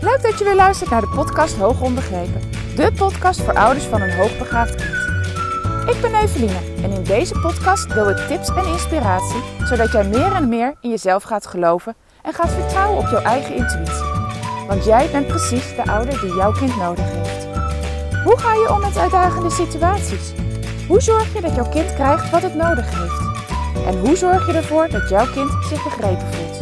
Leuk 0.00 0.22
dat 0.22 0.38
je 0.38 0.44
weer 0.44 0.54
luistert 0.54 0.90
naar 0.90 1.00
de 1.00 1.12
podcast 1.14 1.56
Hoog 1.56 1.80
Onbegrepen. 1.80 2.40
De 2.76 2.92
podcast 2.96 3.40
voor 3.40 3.54
ouders 3.54 3.84
van 3.84 4.00
een 4.00 4.16
hoogbegaafd 4.16 4.74
kind. 4.74 4.94
Ik 5.96 6.00
ben 6.00 6.14
Eveline 6.14 6.58
en 6.82 6.90
in 6.90 7.02
deze 7.02 7.38
podcast 7.38 7.94
deel 7.94 8.10
ik 8.10 8.16
tips 8.16 8.48
en 8.48 8.66
inspiratie... 8.66 9.40
zodat 9.64 9.92
jij 9.92 10.04
meer 10.04 10.32
en 10.32 10.48
meer 10.48 10.74
in 10.80 10.90
jezelf 10.90 11.22
gaat 11.22 11.46
geloven 11.46 11.94
en 12.22 12.32
gaat 12.32 12.50
vertrouwen 12.50 12.98
op 12.98 13.08
jouw 13.10 13.22
eigen 13.22 13.54
intuïtie. 13.54 14.04
Want 14.66 14.84
jij 14.84 15.10
bent 15.10 15.26
precies 15.26 15.76
de 15.76 15.84
ouder 15.84 16.20
die 16.20 16.34
jouw 16.34 16.52
kind 16.52 16.76
nodig 16.76 17.04
heeft. 17.04 17.46
Hoe 18.24 18.38
ga 18.38 18.52
je 18.52 18.72
om 18.72 18.80
met 18.80 18.98
uitdagende 18.98 19.50
situaties? 19.50 20.32
Hoe 20.88 21.00
zorg 21.00 21.34
je 21.34 21.40
dat 21.40 21.54
jouw 21.54 21.68
kind 21.68 21.94
krijgt 21.94 22.30
wat 22.30 22.42
het 22.42 22.54
nodig 22.54 22.86
heeft? 22.90 23.28
En 23.86 23.98
hoe 23.98 24.16
zorg 24.16 24.46
je 24.46 24.52
ervoor 24.52 24.88
dat 24.88 25.08
jouw 25.08 25.26
kind 25.32 25.50
zich 25.68 25.84
begrepen 25.84 26.26
voelt? 26.32 26.60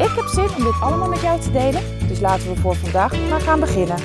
Ik 0.00 0.14
heb 0.16 0.26
zin 0.26 0.48
om 0.56 0.64
dit 0.64 0.80
allemaal 0.80 1.08
met 1.08 1.20
jou 1.20 1.40
te 1.40 1.50
delen, 1.50 1.97
laten 2.20 2.54
we 2.54 2.60
voor 2.60 2.76
vandaag 2.76 3.28
maar 3.28 3.40
gaan 3.40 3.60
beginnen. 3.60 3.96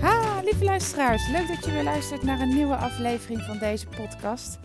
Ha, 0.00 0.40
lieve 0.44 0.64
luisteraars, 0.64 1.28
leuk 1.28 1.48
dat 1.48 1.64
je 1.64 1.70
weer 1.72 1.82
luistert 1.82 2.22
naar 2.22 2.40
een 2.40 2.54
nieuwe 2.54 2.76
aflevering 2.76 3.42
van 3.42 3.58
deze 3.58 3.86
podcast. 3.86 4.58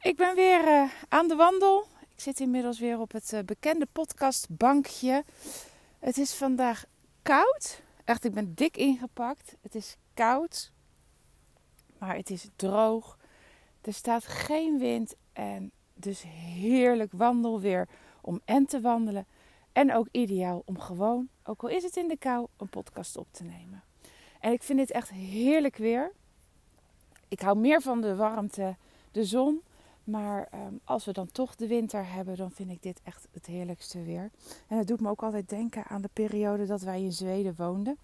Ik 0.00 0.16
ben 0.16 0.34
weer 0.34 0.64
uh, 0.66 0.90
aan 1.08 1.28
de 1.28 1.34
wandel. 1.34 1.86
Ik 2.00 2.22
zit 2.22 2.40
inmiddels 2.40 2.78
weer 2.78 3.00
op 3.00 3.12
het 3.12 3.32
uh, 3.32 3.40
bekende 3.40 3.86
podcastbankje. 3.92 5.24
Het 5.98 6.18
is 6.18 6.34
vandaag 6.34 6.84
koud. 7.22 7.80
Echt, 8.04 8.24
ik 8.24 8.34
ben 8.34 8.54
dik 8.54 8.76
ingepakt. 8.76 9.54
Het 9.62 9.74
is 9.74 9.96
koud, 10.14 10.72
maar 11.98 12.16
het 12.16 12.30
is 12.30 12.48
droog. 12.56 13.18
Er 13.80 13.92
staat 13.92 14.26
geen 14.26 14.78
wind 14.78 15.14
en 15.32 15.70
dus 15.94 16.22
heerlijk 16.28 17.12
wandelweer 17.12 17.88
om 18.20 18.40
en 18.44 18.66
te 18.66 18.80
wandelen. 18.80 19.26
En 19.72 19.94
ook 19.94 20.08
ideaal 20.10 20.62
om 20.64 20.78
gewoon, 20.78 21.28
ook 21.44 21.62
al 21.62 21.68
is 21.68 21.82
het 21.82 21.96
in 21.96 22.08
de 22.08 22.16
kou, 22.16 22.46
een 22.56 22.68
podcast 22.68 23.16
op 23.16 23.26
te 23.30 23.44
nemen. 23.44 23.82
En 24.40 24.52
ik 24.52 24.62
vind 24.62 24.78
dit 24.78 24.90
echt 24.90 25.10
heerlijk 25.10 25.76
weer. 25.76 26.12
Ik 27.28 27.40
hou 27.40 27.58
meer 27.58 27.82
van 27.82 28.00
de 28.00 28.16
warmte, 28.16 28.76
de 29.10 29.24
zon. 29.24 29.62
Maar 30.04 30.48
um, 30.54 30.80
als 30.84 31.04
we 31.04 31.12
dan 31.12 31.32
toch 31.32 31.54
de 31.54 31.66
winter 31.66 32.12
hebben, 32.12 32.36
dan 32.36 32.50
vind 32.50 32.70
ik 32.70 32.82
dit 32.82 33.00
echt 33.02 33.28
het 33.32 33.46
heerlijkste 33.46 34.02
weer. 34.02 34.30
En 34.68 34.78
het 34.78 34.86
doet 34.86 35.00
me 35.00 35.10
ook 35.10 35.22
altijd 35.22 35.48
denken 35.48 35.84
aan 35.84 36.02
de 36.02 36.10
periode 36.12 36.66
dat 36.66 36.80
wij 36.80 37.02
in 37.02 37.12
Zweden 37.12 37.54
woonden. 37.56 37.98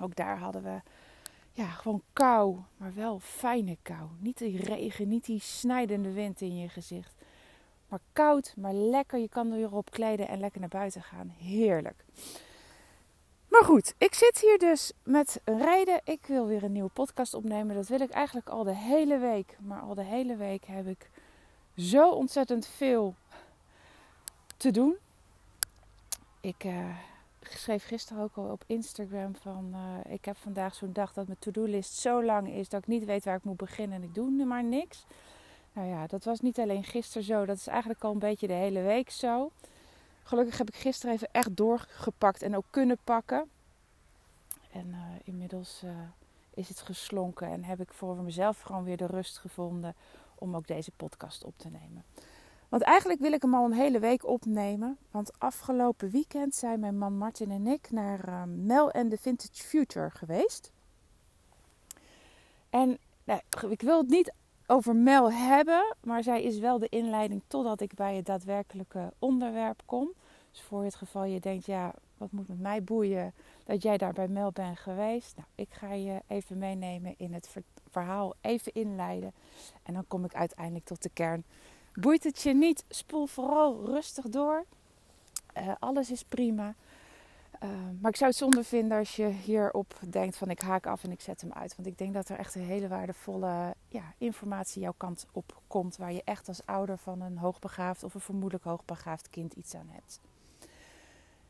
Ook 0.00 0.16
daar 0.16 0.38
hadden 0.38 0.62
we 0.62 0.80
ja, 1.52 1.66
gewoon 1.66 2.02
kou, 2.12 2.56
maar 2.76 2.94
wel 2.94 3.18
fijne 3.18 3.76
kou. 3.82 4.08
Niet 4.18 4.38
die 4.38 4.62
regen, 4.62 5.08
niet 5.08 5.24
die 5.24 5.40
snijdende 5.40 6.12
wind 6.12 6.40
in 6.40 6.56
je 6.56 6.68
gezicht. 6.68 7.14
Maar 7.88 8.00
koud, 8.12 8.54
maar 8.56 8.72
lekker. 8.72 9.18
Je 9.18 9.28
kan 9.28 9.50
er 9.50 9.56
weer 9.56 9.74
op 9.74 9.90
kleden 9.90 10.28
en 10.28 10.40
lekker 10.40 10.60
naar 10.60 10.68
buiten 10.68 11.02
gaan. 11.02 11.28
Heerlijk. 11.38 12.04
Maar 13.48 13.64
goed, 13.64 13.94
ik 13.98 14.14
zit 14.14 14.38
hier 14.40 14.58
dus 14.58 14.92
met 15.02 15.40
rijden. 15.44 16.00
Ik 16.04 16.26
wil 16.26 16.46
weer 16.46 16.62
een 16.62 16.72
nieuwe 16.72 16.90
podcast 16.90 17.34
opnemen. 17.34 17.74
Dat 17.74 17.88
wil 17.88 18.00
ik 18.00 18.10
eigenlijk 18.10 18.48
al 18.48 18.64
de 18.64 18.74
hele 18.74 19.18
week. 19.18 19.56
Maar 19.60 19.80
al 19.80 19.94
de 19.94 20.04
hele 20.04 20.36
week 20.36 20.64
heb 20.64 20.86
ik 20.86 21.10
zo 21.76 22.10
ontzettend 22.10 22.66
veel 22.66 23.14
te 24.56 24.70
doen. 24.70 24.96
Ik 26.40 26.64
uh, 26.64 26.96
schreef 27.50 27.86
gisteren 27.86 28.22
ook 28.22 28.36
al 28.36 28.44
op 28.44 28.64
Instagram 28.66 29.34
van... 29.34 29.70
Uh, 29.74 30.12
ik 30.12 30.24
heb 30.24 30.36
vandaag 30.36 30.74
zo'n 30.74 30.92
dag 30.92 31.12
dat 31.12 31.26
mijn 31.26 31.38
to-do-list 31.38 31.94
zo 31.94 32.24
lang 32.24 32.48
is... 32.48 32.68
dat 32.68 32.80
ik 32.80 32.86
niet 32.86 33.04
weet 33.04 33.24
waar 33.24 33.36
ik 33.36 33.44
moet 33.44 33.56
beginnen 33.56 33.96
en 33.96 34.02
ik 34.02 34.14
doe 34.14 34.44
maar 34.44 34.64
niks. 34.64 35.04
Nou 35.72 35.88
ja, 35.88 36.06
dat 36.06 36.24
was 36.24 36.40
niet 36.40 36.58
alleen 36.58 36.84
gisteren 36.84 37.26
zo. 37.26 37.44
Dat 37.44 37.56
is 37.56 37.66
eigenlijk 37.66 38.04
al 38.04 38.12
een 38.12 38.18
beetje 38.18 38.46
de 38.46 38.52
hele 38.52 38.80
week 38.80 39.10
zo. 39.10 39.50
Gelukkig 40.22 40.58
heb 40.58 40.68
ik 40.68 40.74
gisteren 40.74 41.14
even 41.14 41.28
echt 41.32 41.56
doorgepakt 41.56 42.42
en 42.42 42.56
ook 42.56 42.66
kunnen 42.70 42.98
pakken. 43.04 43.50
En 44.72 44.86
uh, 44.88 44.98
inmiddels 45.24 45.80
uh, 45.84 45.90
is 46.54 46.68
het 46.68 46.80
geslonken 46.80 47.48
en 47.48 47.64
heb 47.64 47.80
ik 47.80 47.92
voor 47.92 48.16
mezelf 48.16 48.60
gewoon 48.60 48.84
weer 48.84 48.96
de 48.96 49.06
rust 49.06 49.38
gevonden 49.38 49.94
om 50.34 50.56
ook 50.56 50.66
deze 50.66 50.90
podcast 50.90 51.44
op 51.44 51.54
te 51.56 51.68
nemen. 51.68 52.04
Want 52.72 52.84
eigenlijk 52.84 53.20
wil 53.20 53.32
ik 53.32 53.42
hem 53.42 53.54
al 53.54 53.64
een 53.64 53.72
hele 53.72 53.98
week 53.98 54.26
opnemen. 54.26 54.98
Want 55.10 55.38
afgelopen 55.38 56.10
weekend 56.10 56.54
zijn 56.54 56.80
mijn 56.80 56.98
man 56.98 57.18
Martin 57.18 57.50
en 57.50 57.66
ik 57.66 57.90
naar 57.90 58.28
uh, 58.28 58.42
Mel 58.46 58.90
en 58.90 59.08
de 59.08 59.18
Vintage 59.18 59.62
Future 59.62 60.10
geweest. 60.10 60.72
En 62.70 62.98
nou, 63.24 63.40
ik 63.68 63.80
wil 63.80 63.98
het 63.98 64.08
niet 64.08 64.32
over 64.66 64.96
Mel 64.96 65.32
hebben, 65.32 65.96
maar 66.04 66.22
zij 66.22 66.42
is 66.42 66.58
wel 66.58 66.78
de 66.78 66.88
inleiding 66.88 67.42
totdat 67.46 67.80
ik 67.80 67.94
bij 67.94 68.16
het 68.16 68.26
daadwerkelijke 68.26 69.12
onderwerp 69.18 69.82
kom. 69.84 70.12
Dus 70.50 70.62
voor 70.62 70.84
het 70.84 70.94
geval 70.94 71.24
je 71.24 71.40
denkt, 71.40 71.66
ja, 71.66 71.94
wat 72.16 72.32
moet 72.32 72.48
met 72.48 72.60
mij 72.60 72.82
boeien 72.82 73.34
dat 73.64 73.82
jij 73.82 73.98
daar 73.98 74.12
bij 74.12 74.28
Mel 74.28 74.52
bent 74.52 74.78
geweest. 74.78 75.36
Nou, 75.36 75.48
ik 75.54 75.68
ga 75.70 75.92
je 75.92 76.22
even 76.26 76.58
meenemen 76.58 77.14
in 77.16 77.32
het 77.32 77.56
verhaal, 77.90 78.34
even 78.40 78.72
inleiden. 78.72 79.32
En 79.82 79.94
dan 79.94 80.04
kom 80.08 80.24
ik 80.24 80.34
uiteindelijk 80.34 80.84
tot 80.84 81.02
de 81.02 81.10
kern. 81.12 81.44
Boeit 81.94 82.24
het 82.24 82.42
je 82.42 82.54
niet? 82.54 82.84
Spoel 82.88 83.26
vooral 83.26 83.84
rustig 83.84 84.28
door. 84.28 84.64
Uh, 85.58 85.72
alles 85.78 86.10
is 86.10 86.22
prima. 86.22 86.74
Uh, 87.62 87.70
maar 88.00 88.10
ik 88.10 88.16
zou 88.16 88.30
het 88.30 88.38
zonde 88.38 88.64
vinden 88.64 88.98
als 88.98 89.16
je 89.16 89.26
hierop 89.26 89.94
denkt 90.08 90.36
van 90.36 90.50
ik 90.50 90.60
haak 90.60 90.86
af 90.86 91.04
en 91.04 91.10
ik 91.10 91.20
zet 91.20 91.40
hem 91.40 91.52
uit. 91.52 91.76
Want 91.76 91.88
ik 91.88 91.98
denk 91.98 92.14
dat 92.14 92.28
er 92.28 92.38
echt 92.38 92.54
een 92.54 92.62
hele 92.62 92.88
waardevolle 92.88 93.74
ja, 93.88 94.14
informatie 94.18 94.82
jouw 94.82 94.94
kant 94.96 95.26
op 95.32 95.60
komt. 95.66 95.96
Waar 95.96 96.12
je 96.12 96.22
echt 96.24 96.48
als 96.48 96.66
ouder 96.66 96.98
van 96.98 97.20
een 97.20 97.38
hoogbegaafd 97.38 98.04
of 98.04 98.14
een 98.14 98.20
vermoedelijk 98.20 98.64
hoogbegaafd 98.64 99.30
kind 99.30 99.54
iets 99.54 99.74
aan 99.74 99.88
hebt. 99.90 100.20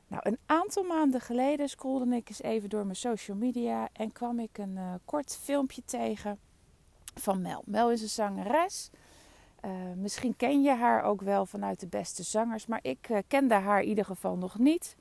Nou, 0.07 0.23
een 0.27 0.39
aantal 0.47 0.83
maanden 0.83 1.21
geleden 1.21 1.69
scrollde 1.69 2.17
ik 2.17 2.29
eens 2.29 2.43
even 2.43 2.69
door 2.69 2.85
mijn 2.85 2.97
social 2.97 3.37
media 3.37 3.89
en 3.93 4.13
kwam 4.13 4.39
ik 4.39 4.59
een 4.59 4.77
uh, 4.77 4.95
kort 5.05 5.37
filmpje 5.37 5.83
tegen 5.85 6.39
van 7.15 7.43
Mel. 7.43 7.63
Mel 7.67 7.91
is 7.91 8.03
een 8.03 8.09
zangeres. 8.09 8.91
Uh, 9.65 9.71
misschien 9.97 10.37
ken 10.37 10.63
je 10.63 10.71
haar 10.71 11.03
ook 11.03 11.21
wel 11.21 11.47
vanuit 11.47 11.81
de 11.81 11.87
beste 11.87 12.23
zangers, 12.23 12.67
maar 12.67 12.79
ik 12.83 13.09
uh, 13.09 13.19
kende 13.27 13.55
haar 13.55 13.83
in 13.83 13.89
ieder 13.89 14.05
geval 14.05 14.37
nog 14.37 14.59
niet. 14.59 14.97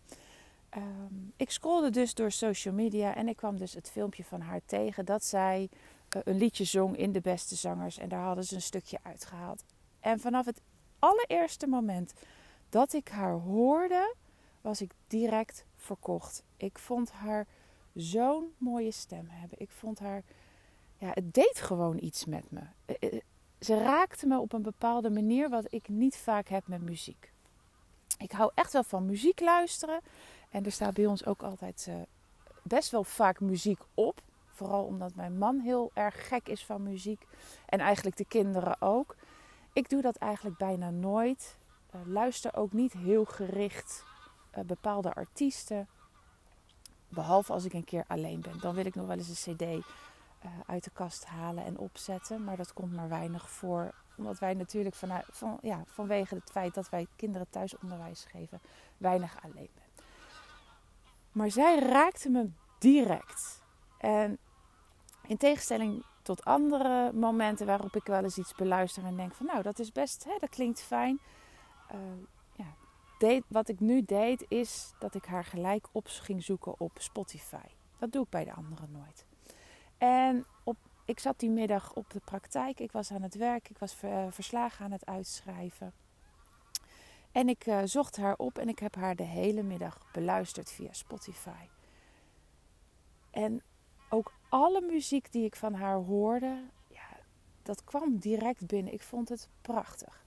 Um, 0.78 1.34
ik 1.36 1.52
scrollde 1.52 1.90
dus 1.90 2.14
door 2.14 2.32
social 2.32 2.74
media 2.74 3.16
en 3.16 3.28
ik 3.28 3.36
kwam 3.36 3.58
dus 3.58 3.74
het 3.74 3.92
filmpje 3.92 4.24
van 4.24 4.42
haar 4.42 4.62
tegen 4.66 5.06
dat 5.06 5.24
zij 5.24 5.70
uh, 6.16 6.22
een 6.26 6.38
liedje 6.38 6.64
zong 6.64 6.98
in 6.98 7.12
de 7.12 7.22
beste 7.22 7.56
zangers 7.56 7.98
en 7.98 8.10
daar 8.10 8.24
hadden 8.24 8.44
ze 8.44 8.56
een 8.56 8.62
stukje 8.62 8.98
uitgehaald. 9.02 9.64
En 10.00 10.20
vanaf 10.20 10.46
het 10.46 10.62
allereerste 11.00 11.68
moment 11.68 12.14
dat 12.70 12.94
ik 12.94 13.08
haar 13.08 13.34
hoorde, 13.34 14.16
was 14.62 14.82
ik 14.82 14.92
direct 15.08 15.66
verkocht. 15.76 16.44
Ik 16.58 16.80
vond 16.80 17.12
haar 17.12 17.48
zo'n 17.94 18.54
mooie 18.58 18.92
stem 18.92 19.28
hebben. 19.30 19.60
Ik 19.60 19.70
vond 19.70 20.00
haar, 20.00 20.24
ja, 20.98 21.12
het 21.14 21.34
deed 21.34 21.60
gewoon 21.62 21.98
iets 22.02 22.26
met 22.26 22.52
me. 22.52 22.62
Ze 23.62 23.78
raakte 23.78 24.28
me 24.28 24.40
op 24.40 24.54
een 24.54 24.62
bepaalde 24.62 25.10
manier 25.10 25.50
wat 25.50 25.74
ik 25.74 25.90
niet 25.90 26.18
vaak 26.18 26.48
heb 26.48 26.68
met 26.68 26.82
muziek. 26.82 27.32
Ik 28.18 28.32
hou 28.32 28.52
echt 28.56 28.74
wel 28.74 28.84
van 28.84 29.06
muziek 29.06 29.40
luisteren. 29.40 30.00
En 30.50 30.66
er 30.66 30.72
staat 30.72 30.94
bij 30.94 31.06
ons 31.06 31.26
ook 31.26 31.44
altijd 31.44 31.86
uh, 31.90 31.96
best 32.64 32.92
wel 32.92 33.04
vaak 33.04 33.40
muziek 33.40 33.80
op. 33.94 34.22
Vooral 34.48 34.84
omdat 34.84 35.16
mijn 35.16 35.38
man 35.38 35.60
heel 35.60 35.92
erg 35.94 36.28
gek 36.28 36.48
is 36.48 36.66
van 36.66 36.84
muziek. 36.84 37.28
En 37.66 37.80
eigenlijk 37.80 38.18
de 38.18 38.26
kinderen 38.26 38.82
ook. 38.82 39.16
Ik 39.74 39.90
doe 39.90 40.02
dat 40.02 40.16
eigenlijk 40.16 40.58
bijna 40.58 40.90
nooit. 40.90 41.58
Uh, 41.96 42.02
luister 42.06 42.56
ook 42.56 42.72
niet 42.72 42.94
heel 42.94 43.26
gericht 43.26 44.04
uh, 44.58 44.64
bepaalde 44.64 45.14
artiesten. 45.14 45.88
Behalve 47.08 47.54
als 47.54 47.66
ik 47.66 47.74
een 47.74 47.84
keer 47.84 48.04
alleen 48.08 48.42
ben. 48.42 48.60
Dan 48.60 48.76
wil 48.76 48.86
ik 48.86 48.96
nog 48.96 49.08
wel 49.08 49.18
eens 49.18 49.46
een 49.46 49.56
cd 49.56 49.86
uit 50.66 50.84
de 50.84 50.92
kast 50.94 51.26
halen 51.26 51.66
en 51.66 51.78
opzetten. 51.78 52.44
Maar 52.44 52.58
dat 52.58 52.74
komt 52.74 52.94
maar 52.94 53.10
weinig 53.10 53.50
voor. 53.50 53.94
Omdat 54.18 54.40
wij 54.40 54.54
natuurlijk 54.54 54.96
vanuit, 54.96 55.26
van, 55.32 55.58
ja, 55.62 55.84
vanwege 55.86 56.36
het 56.36 56.52
feit 56.52 56.74
dat 56.74 56.90
wij 56.90 57.08
kinderen 57.16 57.50
thuisonderwijs 57.50 58.24
geven, 58.24 58.62
weinig 58.98 59.44
alleen 59.44 59.70
zijn. 59.74 59.90
Maar 61.32 61.52
zij 61.52 61.80
raakte 61.80 62.30
me 62.30 62.50
direct. 62.80 63.62
En 63.98 64.38
in 65.28 65.38
tegenstelling 65.38 66.04
tot 66.22 66.46
andere 66.46 67.12
momenten 67.14 67.66
waarop 67.66 67.96
ik 67.96 68.06
wel 68.06 68.24
eens 68.24 68.38
iets 68.38 68.56
beluister 68.56 69.06
en 69.06 69.16
denk 69.16 69.34
van 69.34 69.46
nou 69.46 69.62
dat 69.62 69.80
is 69.80 69.92
best, 69.92 70.24
hè, 70.24 70.38
dat 70.40 70.50
klinkt 70.50 70.82
fijn. 70.82 71.20
Ja, 72.56 72.66
deed, 73.18 73.44
wat 73.48 73.70
ik 73.70 73.80
nu 73.80 74.04
deed 74.04 74.46
is 74.48 74.94
dat 75.00 75.16
ik 75.16 75.26
haar 75.26 75.46
gelijk 75.46 75.88
op 75.92 76.08
ging 76.08 76.44
zoeken 76.44 76.80
op 76.80 76.92
Spotify. 76.96 77.68
Dat 77.98 78.12
doe 78.12 78.24
ik 78.24 78.30
bij 78.30 78.44
de 78.44 78.54
anderen 78.54 78.92
nooit. 78.92 79.26
En 80.02 80.46
op, 80.64 80.78
ik 81.06 81.20
zat 81.20 81.40
die 81.40 81.50
middag 81.50 81.94
op 81.94 82.10
de 82.10 82.20
praktijk. 82.26 82.80
Ik 82.80 82.92
was 82.92 83.12
aan 83.12 83.22
het 83.22 83.36
werk. 83.36 83.70
Ik 83.70 83.78
was 83.78 83.96
verslagen 84.30 84.86
aan 84.86 84.92
het 84.92 85.06
uitschrijven. 85.06 85.94
En 87.32 87.50
ik 87.50 87.66
uh, 87.66 87.82
zocht 87.84 88.18
haar 88.18 88.36
op 88.38 88.58
en 88.58 88.70
ik 88.70 88.80
heb 88.80 88.96
haar 88.96 89.16
de 89.16 89.24
hele 89.24 89.64
middag 89.64 90.12
beluisterd 90.14 90.72
via 90.72 90.94
Spotify. 90.94 91.68
En 93.32 93.62
ook 94.10 94.34
alle 94.50 94.82
muziek 94.82 95.32
die 95.32 95.46
ik 95.46 95.56
van 95.56 95.74
haar 95.74 95.98
hoorde, 95.98 96.64
ja, 96.88 97.18
dat 97.64 97.84
kwam 97.84 98.18
direct 98.18 98.68
binnen. 98.68 98.94
Ik 98.94 99.04
vond 99.04 99.30
het 99.30 99.50
prachtig. 99.62 100.26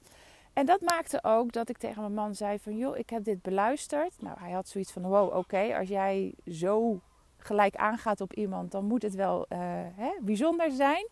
En 0.52 0.66
dat 0.66 0.80
maakte 0.80 1.24
ook 1.24 1.52
dat 1.52 1.68
ik 1.68 1.78
tegen 1.78 2.00
mijn 2.00 2.14
man 2.14 2.34
zei 2.34 2.58
van... 2.58 2.76
joh, 2.76 2.96
ik 2.96 3.10
heb 3.10 3.24
dit 3.24 3.42
beluisterd. 3.42 4.22
Nou, 4.22 4.38
hij 4.38 4.52
had 4.52 4.68
zoiets 4.68 4.92
van, 4.92 5.02
wow, 5.02 5.36
oké, 5.36 5.76
als 5.78 5.88
jij 5.88 6.34
zo 6.46 7.00
gelijk 7.44 7.76
aangaat 7.76 8.20
op 8.20 8.32
iemand... 8.32 8.70
dan 8.70 8.84
moet 8.84 9.02
het 9.02 9.14
wel 9.14 9.46
uh, 9.48 9.58
hè, 9.94 10.10
bijzonder 10.20 10.70
zijn. 10.70 11.08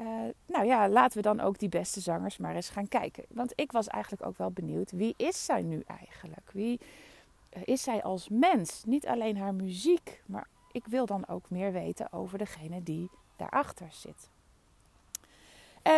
Uh, 0.00 0.06
nou 0.46 0.64
ja, 0.66 0.88
laten 0.88 1.16
we 1.16 1.22
dan 1.22 1.40
ook 1.40 1.58
die 1.58 1.68
beste 1.68 2.00
zangers 2.00 2.36
maar 2.36 2.54
eens 2.54 2.70
gaan 2.70 2.88
kijken. 2.88 3.24
Want 3.28 3.52
ik 3.54 3.72
was 3.72 3.86
eigenlijk 3.86 4.26
ook 4.26 4.36
wel 4.36 4.50
benieuwd, 4.50 4.90
wie 4.90 5.14
is 5.16 5.44
zij 5.44 5.62
nu 5.62 5.82
eigenlijk? 5.86 6.50
Wie 6.52 6.80
uh, 7.56 7.62
is 7.64 7.82
zij 7.82 8.02
als 8.02 8.28
mens? 8.28 8.82
Niet 8.84 9.06
alleen 9.06 9.36
haar 9.36 9.54
muziek, 9.54 10.22
maar 10.26 10.46
ik 10.72 10.86
wil 10.86 11.06
dan 11.06 11.28
ook 11.28 11.50
meer 11.50 11.72
weten 11.72 12.12
over 12.12 12.38
degene 12.38 12.82
die 12.82 13.10
daarachter 13.36 13.88
zit. 13.90 14.30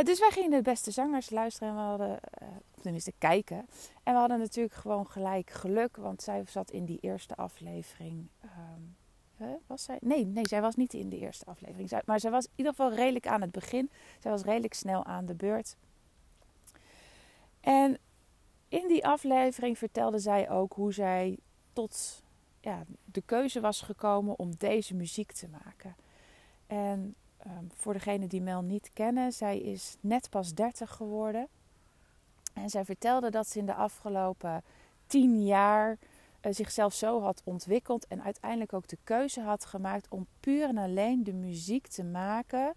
Dus 0.02 0.18
wij 0.18 0.30
gingen 0.30 0.50
de 0.50 0.62
beste 0.62 0.90
zangers 0.90 1.30
luisteren 1.30 1.68
en 1.68 1.74
we 1.74 1.80
hadden, 1.80 2.10
uh, 2.42 2.48
tenminste 2.80 3.12
kijken. 3.18 3.66
En 4.02 4.12
we 4.12 4.18
hadden 4.18 4.38
natuurlijk 4.38 4.74
gewoon 4.74 5.06
gelijk 5.06 5.50
geluk, 5.50 5.96
want 5.96 6.22
zij 6.22 6.44
zat 6.46 6.70
in 6.70 6.84
die 6.84 6.98
eerste 7.00 7.36
aflevering. 7.36 8.28
Um, 8.44 8.96
Nee, 10.00 10.26
nee, 10.26 10.48
zij 10.48 10.60
was 10.60 10.74
niet 10.74 10.94
in 10.94 11.08
de 11.08 11.18
eerste 11.18 11.44
aflevering. 11.44 11.90
Maar 12.04 12.20
zij 12.20 12.30
was 12.30 12.44
in 12.44 12.52
ieder 12.54 12.74
geval 12.74 12.92
redelijk 12.92 13.26
aan 13.26 13.40
het 13.40 13.50
begin. 13.50 13.90
Zij 14.20 14.30
was 14.30 14.42
redelijk 14.42 14.74
snel 14.74 15.04
aan 15.04 15.26
de 15.26 15.34
beurt. 15.34 15.76
En 17.60 17.98
in 18.68 18.88
die 18.88 19.06
aflevering 19.06 19.78
vertelde 19.78 20.18
zij 20.18 20.50
ook 20.50 20.72
hoe 20.72 20.92
zij 20.92 21.38
tot 21.72 22.22
ja, 22.60 22.84
de 23.04 23.22
keuze 23.26 23.60
was 23.60 23.80
gekomen 23.80 24.38
om 24.38 24.56
deze 24.56 24.94
muziek 24.94 25.32
te 25.32 25.48
maken. 25.48 25.96
En 26.66 27.14
um, 27.46 27.70
voor 27.74 27.92
degenen 27.92 28.28
die 28.28 28.42
Mel 28.42 28.62
niet 28.62 28.90
kennen, 28.92 29.32
zij 29.32 29.58
is 29.58 29.96
net 30.00 30.30
pas 30.30 30.54
30 30.54 30.90
geworden. 30.90 31.48
En 32.52 32.70
zij 32.70 32.84
vertelde 32.84 33.30
dat 33.30 33.48
ze 33.48 33.58
in 33.58 33.66
de 33.66 33.74
afgelopen 33.74 34.62
tien 35.06 35.44
jaar 35.44 35.98
zichzelf 36.52 36.94
zo 36.94 37.20
had 37.20 37.42
ontwikkeld 37.44 38.06
en 38.06 38.22
uiteindelijk 38.22 38.72
ook 38.72 38.88
de 38.88 38.98
keuze 39.04 39.40
had 39.40 39.64
gemaakt 39.64 40.08
om 40.08 40.26
puur 40.40 40.68
en 40.68 40.78
alleen 40.78 41.24
de 41.24 41.32
muziek 41.32 41.86
te 41.86 42.04
maken 42.04 42.74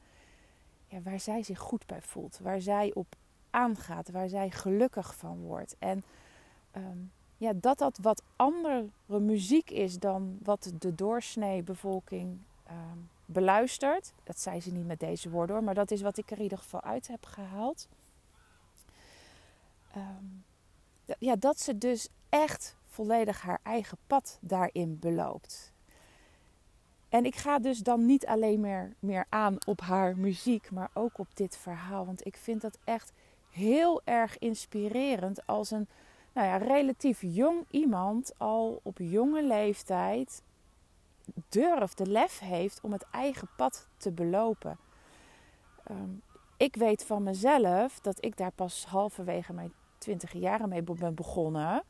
ja, 0.88 1.02
waar 1.02 1.20
zij 1.20 1.44
zich 1.44 1.60
goed 1.60 1.86
bij 1.86 2.02
voelt, 2.02 2.40
waar 2.42 2.62
zij 2.62 2.94
op 2.94 3.16
aangaat, 3.50 4.12
waar 4.12 4.30
zij 4.30 4.50
gelukkig 4.50 5.16
van 5.16 5.42
wordt. 5.42 5.76
En 5.80 6.04
um, 6.76 7.12
ja, 7.38 7.54
dat 7.56 7.78
dat 7.78 7.98
wat 8.02 8.24
andere 8.36 8.90
muziek 9.06 9.70
is 9.70 10.00
dan 10.00 10.38
wat 10.44 10.72
de 10.80 10.96
doorsnee 10.96 11.64
bevolking 11.64 12.38
um, 12.70 13.10
beluistert. 13.26 14.14
Dat 14.24 14.40
zei 14.40 14.62
ze 14.62 14.72
niet 14.72 14.86
met 14.86 15.00
deze 15.00 15.30
woorden 15.30 15.56
hoor, 15.56 15.66
maar 15.66 15.74
dat 15.74 15.92
is 15.92 16.02
wat 16.02 16.18
ik 16.18 16.32
er 16.32 16.38
in 16.38 16.44
ieder 16.44 16.58
geval 16.58 16.82
uit 16.82 17.08
heb 17.08 17.26
gehaald. 17.26 17.88
Um, 19.96 20.44
ja, 21.20 21.36
dat 21.36 21.60
ze 21.60 21.78
dus 21.78 22.10
echt 22.30 22.77
volledig 22.98 23.42
haar 23.42 23.60
eigen 23.64 23.98
pad 24.08 24.40
daarin 24.42 25.00
beloopt. 25.00 25.74
En 27.10 27.26
ik 27.26 27.36
ga 27.36 27.60
dus 27.60 27.80
dan 27.80 28.06
niet 28.06 28.26
alleen 28.26 28.60
meer, 28.60 28.96
meer 29.00 29.26
aan 29.30 29.56
op 29.66 29.82
haar 29.82 30.18
muziek, 30.18 30.72
maar 30.72 30.90
ook 30.94 31.18
op 31.20 31.28
dit 31.34 31.58
verhaal. 31.58 32.06
Want 32.06 32.26
ik 32.26 32.38
vind 32.38 32.62
dat 32.62 32.78
echt 32.84 33.14
heel 33.50 34.02
erg 34.04 34.38
inspirerend 34.38 35.48
als 35.48 35.72
een 35.72 35.88
nou 36.34 36.48
ja, 36.48 36.58
relatief 36.58 37.22
jong 37.22 37.66
iemand 37.70 38.34
al 38.38 38.80
op 38.84 38.98
jonge 38.98 39.44
leeftijd 39.44 40.44
durft, 41.50 41.98
de 41.98 42.08
lef 42.08 42.40
heeft 42.40 42.82
om 42.82 42.92
het 42.92 43.06
eigen 43.12 43.50
pad 43.58 43.88
te 43.98 44.12
belopen. 44.12 44.78
Um, 45.92 46.22
ik 46.58 46.76
weet 46.76 47.06
van 47.06 47.24
mezelf 47.24 48.00
dat 48.00 48.26
ik 48.26 48.38
daar 48.38 48.52
pas 48.52 48.86
halverwege 48.86 49.54
mijn 49.54 49.74
twintig 49.98 50.32
jaren 50.32 50.70
mee 50.70 50.84
ben 50.84 51.16
begonnen. 51.16 51.84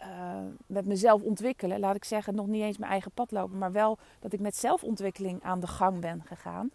Uh, 0.00 0.40
met 0.66 0.86
mezelf 0.86 1.22
ontwikkelen, 1.22 1.80
laat 1.80 1.94
ik 1.94 2.04
zeggen, 2.04 2.34
nog 2.34 2.46
niet 2.46 2.62
eens 2.62 2.78
mijn 2.78 2.90
eigen 2.90 3.10
pad 3.10 3.30
lopen, 3.30 3.58
maar 3.58 3.72
wel 3.72 3.98
dat 4.18 4.32
ik 4.32 4.40
met 4.40 4.56
zelfontwikkeling 4.56 5.42
aan 5.42 5.60
de 5.60 5.66
gang 5.66 6.00
ben 6.00 6.22
gegaan. 6.24 6.70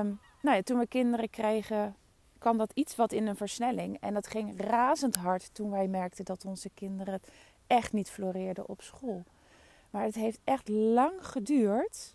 Um, 0.00 0.20
nou 0.42 0.56
ja, 0.56 0.62
toen 0.62 0.78
we 0.78 0.86
kinderen 0.86 1.30
kregen, 1.30 1.96
kwam 2.38 2.58
dat 2.58 2.70
iets 2.74 2.96
wat 2.96 3.12
in 3.12 3.26
een 3.26 3.36
versnelling. 3.36 4.00
En 4.00 4.14
dat 4.14 4.26
ging 4.26 4.60
razend 4.60 5.14
hard 5.14 5.54
toen 5.54 5.70
wij 5.70 5.88
merkten 5.88 6.24
dat 6.24 6.44
onze 6.44 6.70
kinderen 6.74 7.20
echt 7.66 7.92
niet 7.92 8.10
floreerden 8.10 8.68
op 8.68 8.82
school. 8.82 9.24
Maar 9.90 10.04
het 10.04 10.14
heeft 10.14 10.38
echt 10.44 10.68
lang 10.68 11.26
geduurd 11.26 12.14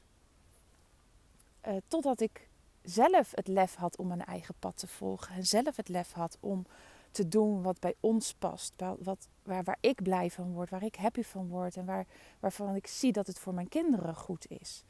uh, 1.68 1.74
totdat 1.88 2.19
ik 2.21 2.47
zelf 2.81 3.31
het 3.36 3.47
lef 3.47 3.75
had 3.75 3.97
om 3.97 4.07
mijn 4.07 4.25
eigen 4.25 4.56
pad 4.59 4.77
te 4.77 4.88
volgen. 4.88 5.36
En 5.36 5.45
zelf 5.45 5.75
het 5.75 5.89
lef 5.89 6.12
had 6.12 6.38
om 6.39 6.65
te 7.11 7.27
doen 7.27 7.61
wat 7.61 7.79
bij 7.79 7.95
ons 8.00 8.33
past. 8.33 8.73
Wat, 9.00 9.27
waar, 9.44 9.63
waar 9.63 9.77
ik 9.79 10.03
blij 10.03 10.29
van 10.29 10.53
word, 10.53 10.69
waar 10.69 10.83
ik 10.83 10.95
happy 10.95 11.23
van 11.23 11.47
word. 11.47 11.77
En 11.77 11.85
waar, 11.85 12.06
waarvan 12.39 12.75
ik 12.75 12.88
zie 12.88 13.11
dat 13.11 13.27
het 13.27 13.39
voor 13.39 13.53
mijn 13.53 13.69
kinderen 13.69 14.15
goed 14.15 14.45
is. 14.50 14.83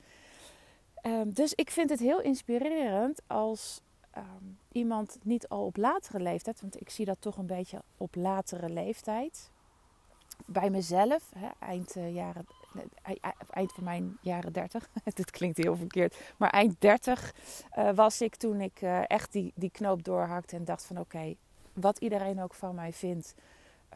Um, 1.04 1.34
dus 1.34 1.54
ik 1.54 1.70
vind 1.70 1.90
het 1.90 2.00
heel 2.00 2.22
inspirerend 2.22 3.22
als 3.28 3.82
um, 4.18 4.58
iemand 4.72 5.18
niet 5.24 5.48
al 5.48 5.66
op 5.66 5.78
latere 5.78 6.20
leeftijd, 6.20 6.62
want 6.62 6.82
ik 6.82 6.90
zie 6.90 7.06
dat 7.06 7.22
toch 7.22 7.38
een 7.38 7.46
beetje 7.46 7.82
op 7.98 8.16
latere 8.16 8.70
leeftijd. 8.70 9.52
Bij 10.46 10.70
mezelf, 10.70 11.32
eind, 11.60 11.96
uh, 11.96 12.14
jaren, 12.16 12.46
eind 13.50 13.72
van 13.72 13.84
mijn 13.84 14.18
jaren 14.22 14.54
30, 14.54 14.90
dit 15.14 15.32
klinkt 15.32 15.58
heel 15.58 15.76
verkeerd, 15.76 16.34
maar 16.38 16.50
eind 16.50 16.76
30 16.82 17.34
uh, 17.78 17.92
was 17.92 18.22
ik 18.22 18.36
toen 18.36 18.62
ik 18.62 18.82
echt 19.08 19.32
die, 19.32 19.52
die 19.56 19.72
knoop 19.72 20.04
doorhakte 20.04 20.56
en 20.56 20.66
dacht 20.66 20.86
van 20.86 21.00
oké, 21.00 21.36
wat 21.82 21.98
iedereen 21.98 22.42
ook 22.42 22.54
van 22.54 22.76
mij 22.76 22.94
vindt, 22.94 23.36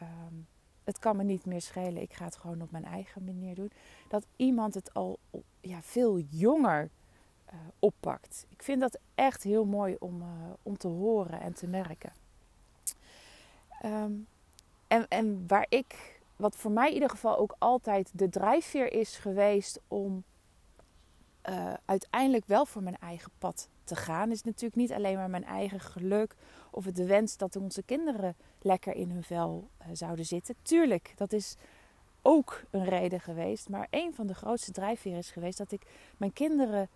um, 0.02 0.46
het 0.84 0.98
kan 0.98 1.16
me 1.16 1.22
niet 1.22 1.44
meer 1.44 1.60
schelen, 1.60 2.02
ik 2.02 2.12
ga 2.12 2.24
het 2.24 2.36
gewoon 2.36 2.62
op 2.62 2.70
mijn 2.70 2.84
eigen 2.84 3.24
manier 3.24 3.54
doen. 3.54 3.70
Dat 4.08 4.26
iemand 4.36 4.74
het 4.74 4.94
al 4.94 5.18
ja, 5.60 5.82
veel 5.82 6.18
jonger 6.18 6.90
uh, 7.52 7.60
oppakt. 7.78 8.46
Ik 8.48 8.62
vind 8.62 8.80
dat 8.80 8.98
echt 9.14 9.42
heel 9.42 9.64
mooi 9.64 9.96
om, 9.98 10.22
uh, 10.22 10.28
om 10.62 10.76
te 10.76 10.88
horen 10.88 11.40
en 11.40 11.54
te 11.54 11.66
merken. 11.66 12.12
Um, 13.84 14.26
en, 14.86 15.08
en 15.08 15.44
waar 15.46 15.66
ik, 15.68 16.20
wat 16.36 16.56
voor 16.56 16.70
mij 16.70 16.88
in 16.88 16.94
ieder 16.94 17.10
geval 17.10 17.38
ook 17.38 17.56
altijd 17.58 18.10
de 18.12 18.28
drijfveer 18.28 18.92
is 18.92 19.16
geweest 19.16 19.80
om 19.88 20.24
uh, 21.48 21.72
uiteindelijk 21.84 22.46
wel 22.46 22.66
voor 22.66 22.82
mijn 22.82 22.98
eigen 22.98 23.30
pad 23.38 23.68
te 23.84 23.96
gaan, 23.96 24.30
is 24.30 24.42
natuurlijk 24.42 24.76
niet 24.76 24.92
alleen 24.92 25.16
maar 25.16 25.30
mijn 25.30 25.44
eigen 25.44 25.80
geluk 25.80 26.34
of 26.70 26.84
de 26.84 27.06
wens 27.06 27.36
dat 27.36 27.56
onze 27.56 27.82
kinderen 27.82 28.36
lekker 28.60 28.94
in 28.94 29.10
hun 29.10 29.22
vel 29.22 29.68
zouden 29.92 30.24
zitten. 30.24 30.54
Tuurlijk, 30.62 31.12
dat 31.16 31.32
is 31.32 31.56
ook 32.22 32.62
een 32.70 32.84
reden 32.84 33.20
geweest. 33.20 33.68
Maar 33.68 33.86
een 33.90 34.14
van 34.14 34.26
de 34.26 34.34
grootste 34.34 34.72
drijfveren 34.72 35.18
is 35.18 35.30
geweest 35.30 35.58
dat 35.58 35.72
ik 35.72 35.86
mijn 36.16 36.32
kinderen 36.32 36.88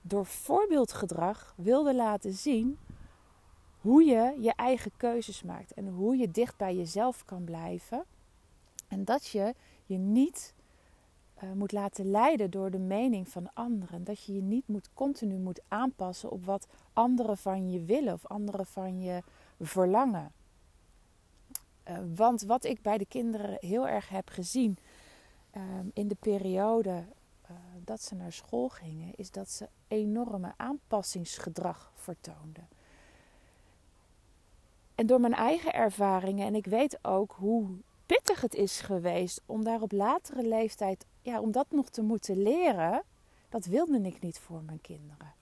door 0.00 0.26
voorbeeldgedrag 0.26 1.54
wilde 1.56 1.94
laten 1.94 2.32
zien 2.32 2.78
hoe 3.80 4.04
je 4.04 4.36
je 4.40 4.52
eigen 4.56 4.90
keuzes 4.96 5.42
maakt 5.42 5.72
en 5.72 5.88
hoe 5.88 6.16
je 6.16 6.30
dicht 6.30 6.56
bij 6.56 6.76
jezelf 6.76 7.24
kan 7.24 7.44
blijven. 7.44 8.04
En 8.88 9.04
dat 9.04 9.26
je 9.26 9.54
je 9.86 9.96
niet 9.96 10.54
uh, 11.42 11.52
moet 11.52 11.72
laten 11.72 12.10
leiden 12.10 12.50
door 12.50 12.70
de 12.70 12.78
mening 12.78 13.28
van 13.28 13.50
anderen. 13.54 14.04
Dat 14.04 14.24
je 14.24 14.34
je 14.34 14.42
niet 14.42 14.68
moet, 14.68 14.88
continu 14.94 15.36
moet 15.36 15.60
aanpassen 15.68 16.30
op 16.30 16.44
wat 16.44 16.66
anderen 16.92 17.36
van 17.36 17.70
je 17.70 17.84
willen 17.84 18.12
of 18.12 18.26
anderen 18.26 18.66
van 18.66 19.00
je 19.00 19.22
verlangen. 19.60 20.32
Uh, 21.88 21.98
want 22.14 22.42
wat 22.42 22.64
ik 22.64 22.82
bij 22.82 22.98
de 22.98 23.06
kinderen 23.06 23.56
heel 23.60 23.88
erg 23.88 24.08
heb 24.08 24.28
gezien 24.28 24.78
uh, 25.56 25.62
in 25.92 26.08
de 26.08 26.16
periode 26.20 27.04
uh, 27.50 27.56
dat 27.84 28.02
ze 28.02 28.14
naar 28.14 28.32
school 28.32 28.68
gingen, 28.68 29.12
is 29.16 29.30
dat 29.30 29.50
ze 29.50 29.68
enorme 29.88 30.52
aanpassingsgedrag 30.56 31.92
vertoonden. 31.94 32.68
En 34.94 35.06
door 35.06 35.20
mijn 35.20 35.34
eigen 35.34 35.72
ervaringen, 35.72 36.46
en 36.46 36.54
ik 36.54 36.66
weet 36.66 37.04
ook 37.04 37.34
hoe 37.38 37.68
pittig 38.12 38.40
het 38.40 38.54
is 38.54 38.80
geweest 38.80 39.40
om 39.46 39.64
daar 39.64 39.80
op 39.80 39.92
latere 39.92 40.42
leeftijd, 40.42 41.06
ja, 41.22 41.40
om 41.40 41.52
dat 41.52 41.66
nog 41.70 41.88
te 41.88 42.02
moeten 42.02 42.42
leren, 42.42 43.02
dat 43.48 43.64
wilde 43.64 44.00
ik 44.00 44.20
niet 44.20 44.38
voor 44.38 44.62
mijn 44.62 44.80
kinderen. 44.80 45.34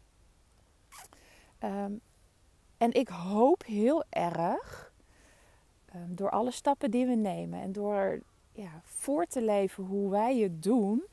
Um, 1.65 2.01
en 2.79 2.93
ik 2.93 3.09
hoop 3.09 3.65
heel 3.65 4.05
erg, 4.09 4.93
um, 5.95 6.15
door 6.15 6.31
alle 6.31 6.51
stappen 6.51 6.91
die 6.91 7.07
we 7.07 7.15
nemen 7.15 7.61
en 7.61 7.73
door 7.73 8.23
ja, 8.53 8.81
voor 8.85 9.27
te 9.27 9.43
leven 9.43 9.85
hoe 9.85 10.11
wij 10.11 10.39
het 10.39 10.63
doen, 10.63 11.05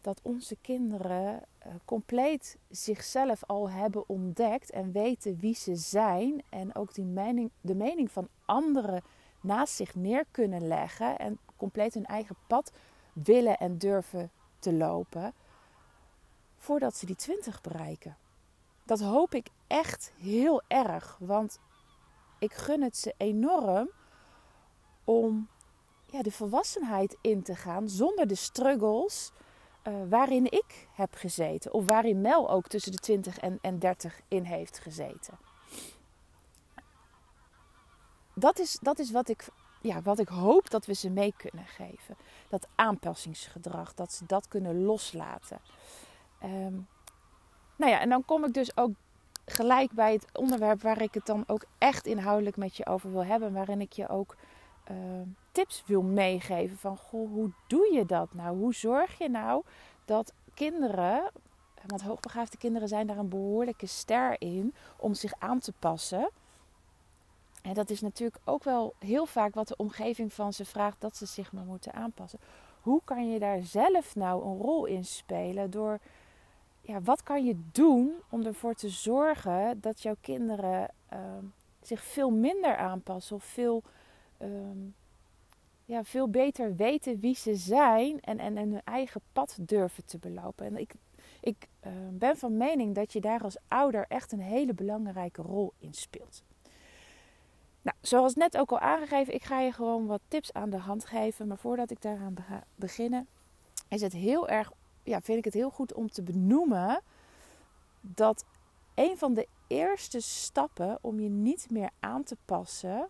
dat 0.00 0.20
onze 0.22 0.56
kinderen 0.60 1.42
uh, 1.66 1.72
compleet 1.84 2.58
zichzelf 2.70 3.44
al 3.44 3.70
hebben 3.70 4.08
ontdekt 4.08 4.70
en 4.70 4.92
weten 4.92 5.38
wie 5.38 5.54
ze 5.54 5.76
zijn. 5.76 6.42
En 6.48 6.74
ook 6.74 6.94
die 6.94 7.04
mening, 7.04 7.50
de 7.60 7.74
mening 7.74 8.10
van 8.10 8.28
anderen 8.44 9.02
naast 9.46 9.74
zich 9.74 9.94
neer 9.94 10.24
kunnen 10.30 10.66
leggen. 10.66 11.18
En 11.18 11.38
compleet 11.56 11.94
hun 11.94 12.06
eigen 12.06 12.36
pad 12.46 12.72
willen 13.12 13.56
en 13.56 13.78
durven 13.78 14.30
te 14.58 14.72
lopen. 14.72 15.34
voordat 16.56 16.96
ze 16.96 17.06
die 17.06 17.16
20 17.16 17.60
bereiken. 17.60 18.16
Dat 18.84 19.00
hoop 19.00 19.34
ik 19.34 19.48
echt 19.66 20.12
heel 20.16 20.62
erg, 20.68 21.16
want 21.20 21.58
ik 22.38 22.52
gun 22.52 22.82
het 22.82 22.96
ze 22.96 23.14
enorm 23.16 23.90
om 25.04 25.48
ja, 26.06 26.22
de 26.22 26.32
volwassenheid 26.32 27.16
in 27.20 27.42
te 27.42 27.56
gaan 27.56 27.88
zonder 27.88 28.26
de 28.26 28.34
struggles 28.34 29.32
uh, 29.88 29.94
waarin 30.08 30.44
ik 30.44 30.88
heb 30.92 31.14
gezeten. 31.14 31.72
Of 31.72 31.86
waarin 31.86 32.20
Mel 32.20 32.50
ook 32.50 32.66
tussen 32.66 32.92
de 32.92 32.98
20 32.98 33.38
en, 33.38 33.58
en 33.62 33.78
30 33.78 34.20
in 34.28 34.42
heeft 34.42 34.78
gezeten. 34.78 35.38
Dat 38.38 38.58
is, 38.58 38.78
dat 38.80 38.98
is 38.98 39.10
wat, 39.10 39.28
ik, 39.28 39.48
ja, 39.80 40.02
wat 40.02 40.18
ik 40.18 40.28
hoop 40.28 40.70
dat 40.70 40.86
we 40.86 40.94
ze 40.94 41.10
mee 41.10 41.34
kunnen 41.36 41.66
geven. 41.66 42.16
Dat 42.48 42.66
aanpassingsgedrag, 42.74 43.94
dat 43.94 44.12
ze 44.12 44.24
dat 44.26 44.48
kunnen 44.48 44.84
loslaten. 44.84 45.60
Um, 46.42 46.88
nou 47.76 47.92
ja, 47.92 48.00
en 48.00 48.08
dan 48.08 48.24
kom 48.24 48.44
ik 48.44 48.54
dus 48.54 48.76
ook 48.76 48.90
gelijk 49.44 49.92
bij 49.92 50.12
het 50.12 50.26
onderwerp 50.32 50.82
waar 50.82 51.02
ik 51.02 51.14
het 51.14 51.26
dan 51.26 51.44
ook 51.46 51.64
echt 51.78 52.06
inhoudelijk 52.06 52.56
met 52.56 52.76
je 52.76 52.86
over 52.86 53.10
wil 53.10 53.24
hebben. 53.24 53.52
Waarin 53.52 53.80
ik 53.80 53.92
je 53.92 54.08
ook 54.08 54.36
uh, 54.90 54.96
tips 55.52 55.82
wil 55.86 56.02
meegeven 56.02 56.78
van 56.78 56.96
goh, 56.96 57.30
hoe 57.30 57.50
doe 57.66 57.92
je 57.92 58.06
dat 58.06 58.34
nou? 58.34 58.58
Hoe 58.58 58.74
zorg 58.74 59.18
je 59.18 59.28
nou 59.28 59.62
dat 60.04 60.32
kinderen, 60.54 61.30
want 61.86 62.02
hoogbegaafde 62.02 62.56
kinderen 62.56 62.88
zijn 62.88 63.06
daar 63.06 63.18
een 63.18 63.28
behoorlijke 63.28 63.86
ster 63.86 64.40
in 64.40 64.74
om 64.96 65.14
zich 65.14 65.32
aan 65.38 65.58
te 65.58 65.72
passen. 65.78 66.30
En 67.66 67.74
dat 67.74 67.90
is 67.90 68.00
natuurlijk 68.00 68.42
ook 68.44 68.64
wel 68.64 68.94
heel 68.98 69.26
vaak 69.26 69.54
wat 69.54 69.68
de 69.68 69.76
omgeving 69.76 70.32
van 70.32 70.52
ze 70.52 70.64
vraagt 70.64 71.00
dat 71.00 71.16
ze 71.16 71.26
zich 71.26 71.52
maar 71.52 71.64
moeten 71.64 71.92
aanpassen. 71.92 72.38
Hoe 72.80 73.00
kan 73.04 73.30
je 73.30 73.38
daar 73.38 73.62
zelf 73.62 74.14
nou 74.14 74.44
een 74.44 74.56
rol 74.56 74.84
in 74.84 75.04
spelen 75.04 75.70
door 75.70 75.98
ja, 76.80 77.00
wat 77.00 77.22
kan 77.22 77.44
je 77.44 77.60
doen 77.72 78.12
om 78.30 78.44
ervoor 78.44 78.74
te 78.74 78.88
zorgen 78.88 79.80
dat 79.80 80.02
jouw 80.02 80.16
kinderen 80.20 80.90
ehm, 81.08 81.44
zich 81.82 82.04
veel 82.04 82.30
minder 82.30 82.76
aanpassen 82.76 83.36
of 83.36 83.44
veel, 83.44 83.82
ehm, 84.38 84.78
ja, 85.84 86.04
veel 86.04 86.28
beter 86.28 86.76
weten 86.76 87.20
wie 87.20 87.34
ze 87.34 87.54
zijn 87.54 88.20
en, 88.20 88.38
en, 88.38 88.56
hun 88.56 88.80
eigen 88.84 89.20
pad 89.32 89.58
durven 89.60 90.04
te 90.04 90.18
belopen. 90.18 90.66
En 90.66 90.76
ik, 90.76 90.94
ik 91.40 91.68
ehm, 91.80 92.18
ben 92.18 92.36
van 92.36 92.56
mening 92.56 92.94
dat 92.94 93.12
je 93.12 93.20
daar 93.20 93.42
als 93.42 93.58
ouder 93.68 94.04
echt 94.08 94.32
een 94.32 94.40
hele 94.40 94.74
belangrijke 94.74 95.42
rol 95.42 95.72
in 95.78 95.94
speelt. 95.94 96.42
Nou, 97.86 97.98
zoals 98.00 98.34
net 98.34 98.56
ook 98.56 98.70
al 98.70 98.78
aangegeven, 98.78 99.34
ik 99.34 99.44
ga 99.44 99.60
je 99.60 99.72
gewoon 99.72 100.06
wat 100.06 100.20
tips 100.28 100.52
aan 100.52 100.70
de 100.70 100.78
hand 100.78 101.04
geven. 101.04 101.46
Maar 101.46 101.58
voordat 101.58 101.90
ik 101.90 102.02
daaraan 102.02 102.34
beginnen, 102.74 103.28
is 103.88 104.00
het 104.00 104.12
heel 104.12 104.48
erg 104.48 104.72
ja, 105.02 105.20
vind 105.20 105.38
ik 105.38 105.44
het 105.44 105.54
heel 105.54 105.70
goed 105.70 105.92
om 105.92 106.10
te 106.10 106.22
benoemen 106.22 107.00
dat 108.00 108.44
een 108.94 109.18
van 109.18 109.34
de 109.34 109.48
eerste 109.66 110.20
stappen 110.20 110.98
om 111.00 111.20
je 111.20 111.28
niet 111.28 111.70
meer 111.70 111.90
aan 112.00 112.22
te 112.22 112.36
passen 112.44 113.08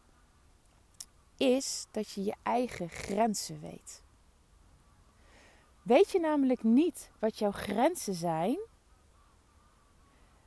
is 1.37 1.87
dat 1.91 2.11
je 2.11 2.25
je 2.25 2.35
eigen 2.43 2.89
grenzen 2.89 3.61
weet. 3.61 4.03
Weet 5.83 6.11
je 6.11 6.21
namelijk 6.21 6.63
niet 6.63 7.11
wat 7.19 7.39
jouw 7.39 7.53
grenzen 7.53 8.15
zijn, 8.15 8.59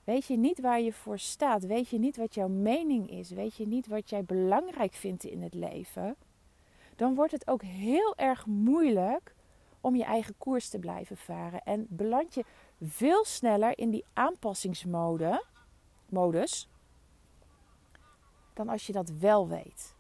weet 0.10 0.26
je 0.26 0.38
niet 0.38 0.60
waar 0.60 0.82
je 0.82 0.94
voor 0.94 1.20
staat, 1.20 1.66
weet 1.66 1.90
je 1.90 2.00
niet 2.00 2.18
wat 2.18 2.34
jouw 2.34 2.48
mening 2.48 3.10
is, 3.10 3.30
weet 3.30 3.56
je 3.56 3.68
niet 3.68 3.88
wat 3.88 4.10
jij 4.10 4.24
belangrijk 4.24 4.94
vindt 4.94 5.24
in 5.24 5.42
het 5.42 5.54
leven, 5.54 6.16
dan 6.96 7.16
wordt 7.16 7.32
het 7.32 7.48
ook 7.48 7.62
heel 7.62 8.16
erg 8.16 8.46
moeilijk 8.46 9.36
om 9.82 9.96
je 9.96 10.04
eigen 10.04 10.38
koers 10.38 10.70
te 10.70 10.80
blijven 10.80 11.18
varen. 11.18 11.64
En 11.64 11.86
beland 11.90 12.34
je 12.34 12.46
veel 12.82 13.26
sneller 13.26 13.78
in 13.78 13.90
die 13.90 14.06
aanpassingsmode, 14.14 15.44
modus, 16.06 16.70
dan 18.54 18.70
als 18.70 18.88
je 18.88 18.94
dat 18.94 19.10
wel 19.10 19.48
weet. 19.48 19.96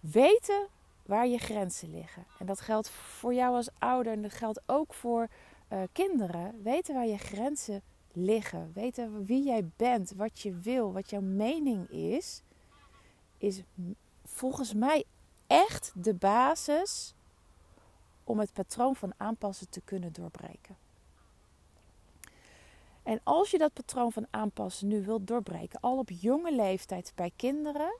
Weten 0.00 0.66
waar 1.02 1.26
je 1.26 1.38
grenzen 1.38 1.90
liggen. 1.90 2.26
En 2.38 2.46
dat 2.46 2.60
geldt 2.60 2.90
voor 2.90 3.34
jou 3.34 3.54
als 3.54 3.70
ouder 3.78 4.12
en 4.12 4.22
dat 4.22 4.32
geldt 4.32 4.62
ook 4.66 4.94
voor 4.94 5.28
uh, 5.72 5.82
kinderen. 5.92 6.62
Weten 6.62 6.94
waar 6.94 7.06
je 7.06 7.18
grenzen 7.18 7.82
liggen. 8.12 8.72
Weten 8.72 9.24
wie 9.24 9.44
jij 9.44 9.70
bent, 9.76 10.12
wat 10.16 10.40
je 10.40 10.54
wil, 10.54 10.92
wat 10.92 11.10
jouw 11.10 11.20
mening 11.20 11.90
is. 11.90 12.42
Is 13.38 13.62
volgens 14.24 14.74
mij 14.74 15.04
echt 15.46 15.92
de 15.94 16.14
basis 16.14 17.14
om 18.24 18.38
het 18.38 18.52
patroon 18.52 18.96
van 18.96 19.12
aanpassen 19.16 19.68
te 19.68 19.80
kunnen 19.80 20.12
doorbreken. 20.12 20.76
En 23.02 23.20
als 23.24 23.50
je 23.50 23.58
dat 23.58 23.72
patroon 23.72 24.12
van 24.12 24.26
aanpassen 24.30 24.88
nu 24.88 25.04
wilt 25.04 25.26
doorbreken, 25.26 25.80
al 25.80 25.98
op 25.98 26.10
jonge 26.10 26.54
leeftijd 26.54 27.12
bij 27.14 27.32
kinderen, 27.36 27.98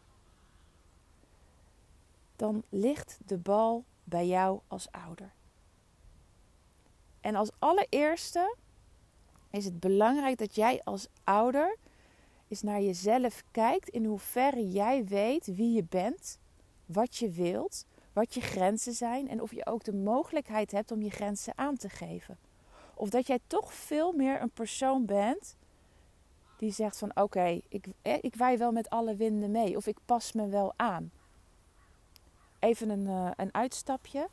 dan 2.37 2.63
ligt 2.69 3.19
de 3.27 3.39
bal 3.39 3.85
bij 4.05 4.27
jou 4.27 4.61
als 4.67 4.91
ouder. 4.91 5.33
En 7.21 7.35
als 7.35 7.51
allereerste 7.59 8.57
is 9.51 9.65
het 9.65 9.81
belangrijk 9.81 10.39
dat 10.39 10.55
jij 10.55 10.81
als 10.85 11.07
ouder 11.25 11.77
eens 12.49 12.63
naar 12.63 12.81
jezelf 12.81 13.43
kijkt 13.51 13.89
in 13.89 14.05
hoeverre 14.05 14.71
jij 14.71 15.05
weet 15.05 15.47
wie 15.47 15.73
je 15.73 15.85
bent, 15.89 16.39
wat 16.87 17.17
je 17.17 17.31
wilt 17.31 17.85
wat 18.13 18.35
je 18.35 18.41
grenzen 18.41 18.93
zijn 18.93 19.29
en 19.29 19.43
of 19.43 19.55
je 19.55 19.67
ook 19.67 19.85
de 19.85 19.95
mogelijkheid 19.95 20.71
hebt 20.71 20.91
om 20.91 21.03
je 21.03 21.11
grenzen 21.11 21.53
aan 21.57 21.77
te 21.77 21.89
geven. 21.89 22.39
Of 22.95 23.11
dat 23.11 23.27
jij 23.27 23.39
toch 23.47 23.73
veel 23.73 24.13
meer 24.13 24.41
een 24.41 24.51
persoon 24.51 25.05
bent 25.05 25.57
die 26.57 26.73
zegt 26.73 26.99
van 26.99 27.17
oké, 27.17 27.61
ik, 27.69 27.87
eh, 28.03 28.19
ik 28.21 28.35
waai 28.37 28.57
wel 28.57 28.73
met 28.73 28.91
alle 28.91 29.17
winden 29.17 29.51
mee 29.51 29.77
of 29.77 29.87
ik 29.87 29.97
pas 30.05 30.33
me 30.33 30.49
wel 30.49 30.73
aan. 30.77 31.11
Even 32.59 32.89
een, 32.91 33.07
uh, 33.07 33.31
een 33.37 33.55
uitstapje. 33.55 34.29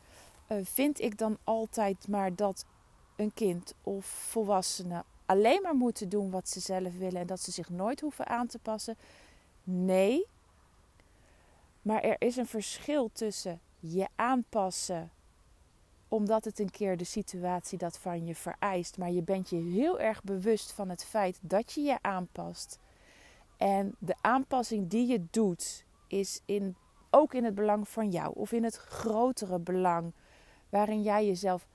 Uh, 0.51 0.57
vind 0.63 1.01
ik 1.01 1.17
dan 1.17 1.37
altijd 1.43 2.07
maar 2.07 2.35
dat 2.35 2.65
een 3.17 3.33
kind 3.33 3.73
of 3.83 4.05
volwassene 4.05 5.03
alleen 5.25 5.61
maar 5.61 5.75
moeten 5.75 6.09
doen 6.09 6.31
wat 6.31 6.49
ze 6.49 6.59
zelf 6.59 6.97
willen 6.97 7.21
en 7.21 7.27
dat 7.27 7.39
ze 7.39 7.51
zich 7.51 7.69
nooit 7.69 8.01
hoeven 8.01 8.27
aan 8.27 8.47
te 8.47 8.59
passen? 8.59 8.97
Nee. 9.63 10.25
Maar 11.81 12.01
er 12.01 12.15
is 12.19 12.35
een 12.35 12.47
verschil 12.47 13.09
tussen 13.13 13.59
je 13.79 14.07
aanpassen 14.15 15.11
omdat 16.07 16.45
het 16.45 16.59
een 16.59 16.71
keer 16.71 16.97
de 16.97 17.03
situatie 17.03 17.77
dat 17.77 17.97
van 17.97 18.25
je 18.25 18.35
vereist, 18.35 18.97
maar 18.97 19.11
je 19.11 19.21
bent 19.21 19.49
je 19.49 19.55
heel 19.55 19.99
erg 19.99 20.23
bewust 20.23 20.71
van 20.71 20.89
het 20.89 21.05
feit 21.05 21.39
dat 21.41 21.71
je 21.71 21.81
je 21.81 21.97
aanpast. 22.01 22.79
En 23.57 23.95
de 23.99 24.15
aanpassing 24.21 24.89
die 24.89 25.07
je 25.07 25.25
doet 25.31 25.85
is 26.07 26.41
in, 26.45 26.75
ook 27.09 27.33
in 27.33 27.43
het 27.43 27.55
belang 27.55 27.87
van 27.89 28.09
jou 28.09 28.35
of 28.35 28.51
in 28.51 28.63
het 28.63 28.75
grotere 28.75 29.59
belang, 29.59 30.13
waarin 30.69 31.01
jij 31.01 31.25
jezelf 31.25 31.67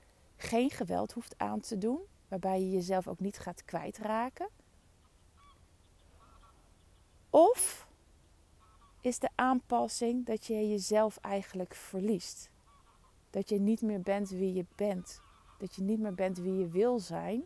geen 0.43 0.69
geweld 0.69 1.11
hoeft 1.11 1.37
aan 1.37 1.59
te 1.59 1.77
doen, 1.77 1.99
waarbij 2.27 2.59
je 2.59 2.71
jezelf 2.71 3.07
ook 3.07 3.19
niet 3.19 3.39
gaat 3.39 3.65
kwijtraken. 3.65 4.47
Of 7.29 7.87
is 9.01 9.19
de 9.19 9.29
aanpassing 9.35 10.25
dat 10.25 10.45
je 10.45 10.69
jezelf 10.69 11.17
eigenlijk 11.17 11.75
verliest. 11.75 12.49
Dat 13.29 13.49
je 13.49 13.59
niet 13.59 13.81
meer 13.81 14.01
bent 14.01 14.29
wie 14.29 14.53
je 14.53 14.65
bent. 14.75 15.21
Dat 15.57 15.75
je 15.75 15.81
niet 15.81 15.99
meer 15.99 16.13
bent 16.13 16.37
wie 16.37 16.57
je 16.57 16.67
wil 16.67 16.99
zijn. 16.99 17.43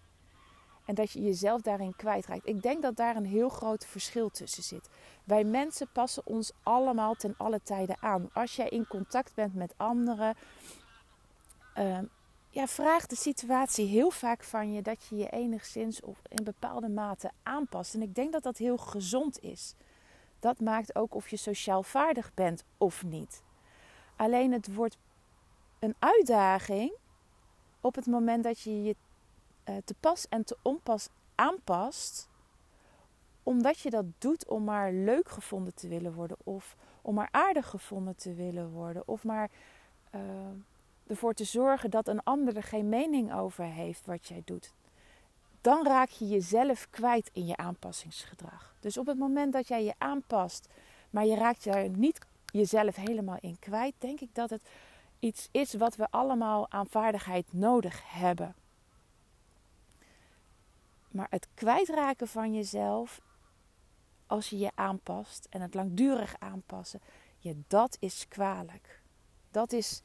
En 0.86 0.96
dat 0.96 1.12
je 1.12 1.22
jezelf 1.22 1.62
daarin 1.62 1.96
kwijtraakt. 1.96 2.48
Ik 2.48 2.62
denk 2.62 2.82
dat 2.82 2.96
daar 2.96 3.16
een 3.16 3.26
heel 3.26 3.50
groot 3.50 3.86
verschil 3.86 4.30
tussen 4.30 4.64
zit. 4.64 4.90
Wij 5.24 5.44
mensen 5.44 5.90
passen 5.92 6.26
ons 6.26 6.52
allemaal 6.64 7.14
ten 7.14 7.34
alle 7.38 7.62
tijden 7.64 7.98
aan. 8.02 8.30
Als 8.34 8.56
jij 8.56 8.70
in 8.70 8.88
contact 8.88 9.34
bent 9.36 9.56
met 9.56 9.74
anderen, 9.78 10.36
uh, 11.78 12.00
ja, 12.58 12.68
vraagt 12.68 13.10
de 13.10 13.16
situatie 13.16 13.88
heel 13.88 14.12
vaak 14.12 14.44
van 14.44 14.74
je 14.74 14.82
dat 14.82 15.06
je 15.10 15.16
je 15.16 15.30
enigszins 15.30 16.02
of 16.02 16.22
in 16.28 16.44
bepaalde 16.44 16.90
mate 16.90 17.32
aanpast. 17.44 17.94
En 17.94 18.02
ik 18.02 18.16
denk 18.16 18.32
dat 18.32 18.44
dat 18.44 18.58
heel 18.58 18.78
gezond 18.78 19.42
is 19.42 19.74
dat 20.40 20.60
maakt 20.60 20.96
ook 20.96 21.16
of 21.16 21.30
je 21.30 21.38
sociaal 21.38 21.84
vaardig 21.84 22.34
bent 22.34 22.64
of 22.78 23.04
niet. 23.04 23.42
Alleen 24.16 24.52
het 24.52 24.74
wordt 24.74 24.98
een 25.80 25.96
uitdaging 26.00 26.94
op 27.82 27.96
het 27.96 28.06
moment 28.06 28.44
dat 28.44 28.60
je 28.60 28.84
je 28.84 28.96
eh, 29.64 29.76
te 29.86 29.96
pas 30.00 30.28
en 30.30 30.44
te 30.44 30.58
onpas 30.62 31.10
aanpast, 31.36 32.30
omdat 33.44 33.80
je 33.80 33.90
dat 33.90 34.06
doet 34.18 34.48
om 34.48 34.64
maar 34.64 34.92
leuk 34.92 35.30
gevonden 35.30 35.76
te 35.76 35.88
willen 35.88 36.14
worden, 36.14 36.38
of 36.44 36.76
om 37.02 37.16
maar 37.16 37.30
aardig 37.32 37.70
gevonden 37.70 38.16
te 38.16 38.34
willen 38.34 38.70
worden, 38.70 39.04
of 39.06 39.24
maar 39.24 39.50
uh, 40.16 40.22
ervoor 41.08 41.34
te 41.34 41.44
zorgen 41.44 41.90
dat 41.90 42.08
een 42.08 42.24
ander 42.24 42.56
er 42.56 42.64
geen 42.64 42.90
mening 42.90 43.34
over 43.34 43.64
heeft 43.64 44.06
wat 44.06 44.28
jij 44.28 44.42
doet 44.46 44.74
dan 45.68 45.86
raak 45.86 46.10
je 46.10 46.28
jezelf 46.28 46.88
kwijt 46.90 47.30
in 47.34 47.46
je 47.46 47.58
aanpassingsgedrag. 47.58 48.76
Dus 48.80 48.98
op 48.98 49.06
het 49.06 49.18
moment 49.18 49.54
dat 49.54 49.68
jij 49.68 49.84
je 49.84 49.94
aanpast, 49.98 50.70
maar 51.10 51.26
je 51.26 51.36
raakt 51.36 51.64
daar 51.64 51.90
niet 51.90 52.20
jezelf 52.46 52.96
helemaal 52.96 53.38
in 53.42 53.60
kwijt, 53.60 53.94
denk 53.98 54.20
ik 54.20 54.36
dat 54.36 54.50
het 54.50 54.62
iets 55.20 55.48
is 55.52 55.74
wat 55.74 55.96
we 55.96 56.08
allemaal 56.10 56.72
aan 56.72 56.88
vaardigheid 56.88 57.54
nodig 57.54 58.02
hebben. 58.06 58.56
Maar 61.12 61.28
het 61.30 61.48
kwijtraken 61.54 62.28
van 62.28 62.54
jezelf, 62.54 63.22
als 64.28 64.50
je 64.50 64.58
je 64.58 64.72
aanpast 64.76 65.48
en 65.50 65.62
het 65.62 65.74
langdurig 65.74 66.36
aanpassen, 66.40 67.02
ja, 67.38 67.54
dat 67.68 67.98
is 68.00 68.28
kwalijk. 68.28 69.02
Dat 69.52 69.72
is, 69.72 70.02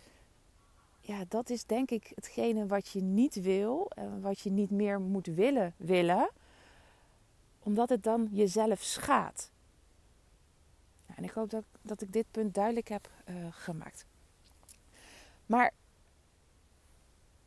ja, 1.05 1.25
dat 1.29 1.51
is 1.51 1.65
denk 1.65 1.91
ik 1.91 2.13
hetgene 2.15 2.67
wat 2.67 2.89
je 2.89 3.01
niet 3.01 3.35
wil 3.35 3.91
en 3.95 4.21
wat 4.21 4.41
je 4.41 4.51
niet 4.51 4.71
meer 4.71 5.01
moet 5.01 5.27
willen 5.27 5.75
willen, 5.77 6.31
omdat 7.63 7.89
het 7.89 8.03
dan 8.03 8.29
jezelf 8.31 8.83
schaadt. 8.83 9.51
en 11.15 11.25
ik 11.25 11.31
hoop 11.31 11.51
dat, 11.51 11.65
dat 11.83 12.03
ik 12.03 12.13
dit 12.13 12.27
punt 12.31 12.55
duidelijk 12.55 12.89
heb 12.89 13.11
uh, 13.29 13.47
gemaakt. 13.51 14.07
Maar 15.47 15.73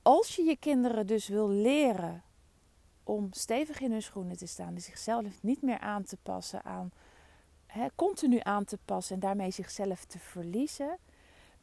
als 0.01 0.35
je 0.35 0.43
je 0.43 0.57
kinderen 0.57 1.07
dus 1.07 1.27
wil 1.27 1.49
leren 1.49 2.23
om 3.03 3.27
stevig 3.31 3.79
in 3.79 3.91
hun 3.91 4.01
schoenen 4.01 4.37
te 4.37 4.45
staan, 4.45 4.79
zichzelf 4.79 5.43
niet 5.43 5.61
meer 5.61 5.79
aan 5.79 6.03
te 6.03 6.17
passen 6.23 6.63
aan, 6.63 6.91
hè, 7.65 7.87
continu 7.95 8.39
aan 8.43 8.65
te 8.65 8.77
passen 8.85 9.15
en 9.15 9.21
daarmee 9.21 9.51
zichzelf 9.51 10.05
te 10.05 10.19
verliezen, 10.19 10.97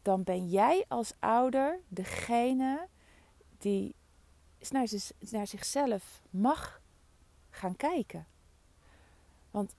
dan 0.02 0.23
ben 0.23 0.49
jij 0.49 0.85
als 0.88 1.12
ouder 1.18 1.80
degene 1.88 2.88
die 3.59 3.94
naar, 4.71 4.88
naar 5.30 5.47
zichzelf 5.47 6.23
mag 6.30 6.80
gaan 7.50 7.76
kijken. 7.76 8.26
Want 9.50 9.75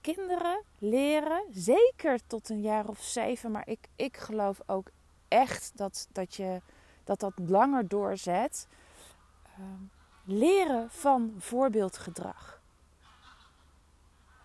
kinderen 0.00 0.62
leren, 0.78 1.42
zeker 1.50 2.26
tot 2.26 2.48
een 2.48 2.60
jaar 2.60 2.88
of 2.88 3.02
zeven, 3.02 3.50
maar 3.50 3.68
ik, 3.68 3.88
ik 3.96 4.16
geloof 4.16 4.60
ook 4.66 4.90
echt 5.28 5.72
dat, 5.74 6.08
dat 6.12 6.34
je 6.34 6.60
dat 7.04 7.20
dat 7.20 7.32
langer 7.46 7.88
doorzet. 7.88 8.66
Ehm, 9.42 9.82
leren 10.24 10.90
van 10.90 11.34
voorbeeldgedrag. 11.38 12.60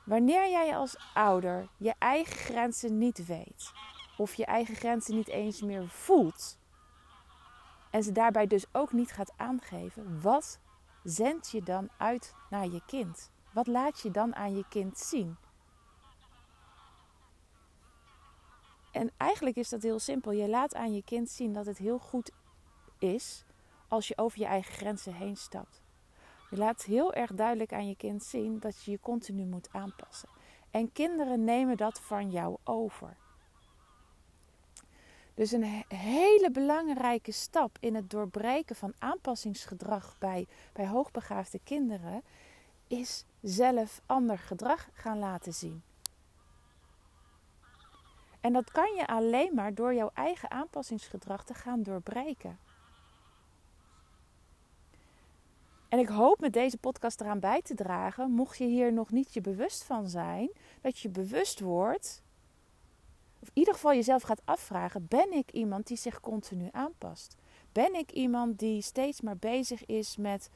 Wanneer 0.03 0.49
jij 0.49 0.75
als 0.75 0.95
ouder 1.13 1.67
je 1.77 1.93
eigen 1.97 2.35
grenzen 2.35 2.97
niet 2.97 3.25
weet, 3.25 3.71
of 4.17 4.33
je 4.33 4.45
eigen 4.45 4.75
grenzen 4.75 5.15
niet 5.15 5.27
eens 5.27 5.61
meer 5.61 5.87
voelt, 5.87 6.57
en 7.93 8.03
ze 8.03 8.11
daarbij 8.11 8.47
dus 8.47 8.65
ook 8.71 8.91
niet 8.91 9.11
gaat 9.11 9.33
aangeven, 9.35 10.21
wat 10.21 10.59
zend 11.03 11.49
je 11.49 11.63
dan 11.63 11.89
uit 11.97 12.35
naar 12.49 12.67
je 12.67 12.81
kind? 12.85 13.31
Wat 13.51 13.67
laat 13.67 13.99
je 13.99 14.11
dan 14.11 14.35
aan 14.35 14.55
je 14.55 14.65
kind 14.69 14.97
zien? 14.97 15.37
En 18.91 19.11
eigenlijk 19.17 19.55
is 19.55 19.69
dat 19.69 19.81
heel 19.81 19.99
simpel. 19.99 20.31
Je 20.31 20.49
laat 20.49 20.75
aan 20.75 20.93
je 20.93 21.03
kind 21.03 21.29
zien 21.29 21.53
dat 21.53 21.65
het 21.65 21.77
heel 21.77 21.99
goed 21.99 22.31
is 22.99 23.45
als 23.87 24.07
je 24.07 24.17
over 24.17 24.39
je 24.39 24.45
eigen 24.45 24.73
grenzen 24.73 25.13
heen 25.13 25.37
stapt. 25.37 25.81
Je 26.49 26.57
laat 26.57 26.83
heel 26.83 27.13
erg 27.13 27.33
duidelijk 27.33 27.73
aan 27.73 27.87
je 27.87 27.95
kind 27.95 28.23
zien 28.23 28.59
dat 28.59 28.83
je 28.83 28.91
je 28.91 28.99
continu 28.99 29.45
moet 29.45 29.69
aanpassen. 29.71 30.29
En 30.71 30.91
kinderen 30.91 31.43
nemen 31.43 31.77
dat 31.77 31.99
van 31.99 32.31
jou 32.31 32.57
over. 32.63 33.17
Dus 35.33 35.51
een 35.51 35.83
hele 35.87 36.49
belangrijke 36.51 37.31
stap 37.31 37.77
in 37.79 37.95
het 37.95 38.09
doorbreken 38.09 38.75
van 38.75 38.93
aanpassingsgedrag 38.99 40.15
bij, 40.19 40.47
bij 40.73 40.87
hoogbegaafde 40.87 41.59
kinderen 41.63 42.23
is 42.87 43.25
zelf 43.41 44.01
ander 44.05 44.37
gedrag 44.37 44.89
gaan 44.93 45.19
laten 45.19 45.53
zien. 45.53 45.83
En 48.41 48.53
dat 48.53 48.71
kan 48.71 48.93
je 48.95 49.07
alleen 49.07 49.53
maar 49.53 49.73
door 49.73 49.93
jouw 49.93 50.11
eigen 50.13 50.51
aanpassingsgedrag 50.51 51.45
te 51.45 51.53
gaan 51.53 51.83
doorbreken. 51.83 52.59
En 55.89 55.99
ik 55.99 56.07
hoop 56.07 56.39
met 56.39 56.53
deze 56.53 56.77
podcast 56.77 57.21
eraan 57.21 57.39
bij 57.39 57.61
te 57.61 57.75
dragen, 57.75 58.31
mocht 58.31 58.57
je 58.57 58.65
hier 58.65 58.93
nog 58.93 59.11
niet 59.11 59.33
je 59.33 59.41
bewust 59.41 59.83
van 59.83 60.09
zijn, 60.09 60.51
dat 60.81 60.99
je 60.99 61.09
bewust 61.09 61.59
wordt, 61.59 62.21
of 63.43 63.49
in 63.49 63.59
ieder 63.59 63.73
geval 63.73 63.93
jezelf 63.93 64.21
gaat 64.21 64.41
afvragen: 64.45 65.05
ben 65.07 65.33
ik 65.33 65.51
iemand 65.51 65.87
die 65.87 65.97
zich 65.97 66.19
continu 66.19 66.69
aanpast? 66.71 67.35
Ben 67.71 67.95
ik 67.95 68.11
iemand 68.11 68.59
die 68.59 68.81
steeds 68.81 69.21
maar 69.21 69.37
bezig 69.37 69.85
is 69.85 70.17
met 70.17 70.49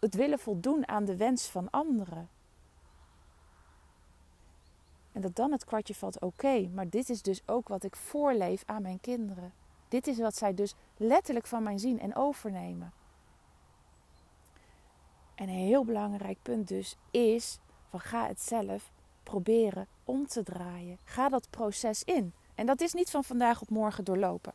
het 0.00 0.14
willen 0.14 0.38
voldoen 0.38 0.88
aan 0.88 1.04
de 1.04 1.16
wens 1.16 1.46
van 1.46 1.70
anderen? 1.70 2.28
En 5.12 5.20
dat 5.20 5.36
dan 5.36 5.52
het 5.52 5.64
kwartje 5.64 5.94
valt: 5.94 6.20
oké, 6.20 6.68
maar 6.74 6.88
dit 6.88 7.08
is 7.08 7.22
dus 7.22 7.42
ook 7.46 7.68
wat 7.68 7.84
ik 7.84 7.96
voorleef 7.96 8.62
aan 8.66 8.82
mijn 8.82 9.00
kinderen. 9.00 9.52
Dit 9.88 10.06
is 10.06 10.18
wat 10.18 10.36
zij 10.36 10.54
dus 10.54 10.74
letterlijk 10.96 11.46
van 11.46 11.62
mij 11.62 11.78
zien 11.78 12.00
en 12.00 12.16
overnemen. 12.16 12.92
En 15.34 15.48
een 15.48 15.54
heel 15.54 15.84
belangrijk 15.84 16.38
punt 16.42 16.68
dus 16.68 16.96
is: 17.10 17.58
van 17.90 18.00
ga 18.00 18.26
het 18.26 18.40
zelf 18.40 18.90
proberen 19.28 19.86
om 20.04 20.26
te 20.26 20.42
draaien. 20.42 20.98
Ga 21.04 21.28
dat 21.28 21.50
proces 21.50 22.04
in. 22.04 22.32
En 22.54 22.66
dat 22.66 22.80
is 22.80 22.92
niet 22.92 23.10
van 23.10 23.24
vandaag 23.24 23.60
op 23.60 23.70
morgen 23.70 24.04
doorlopen. 24.04 24.52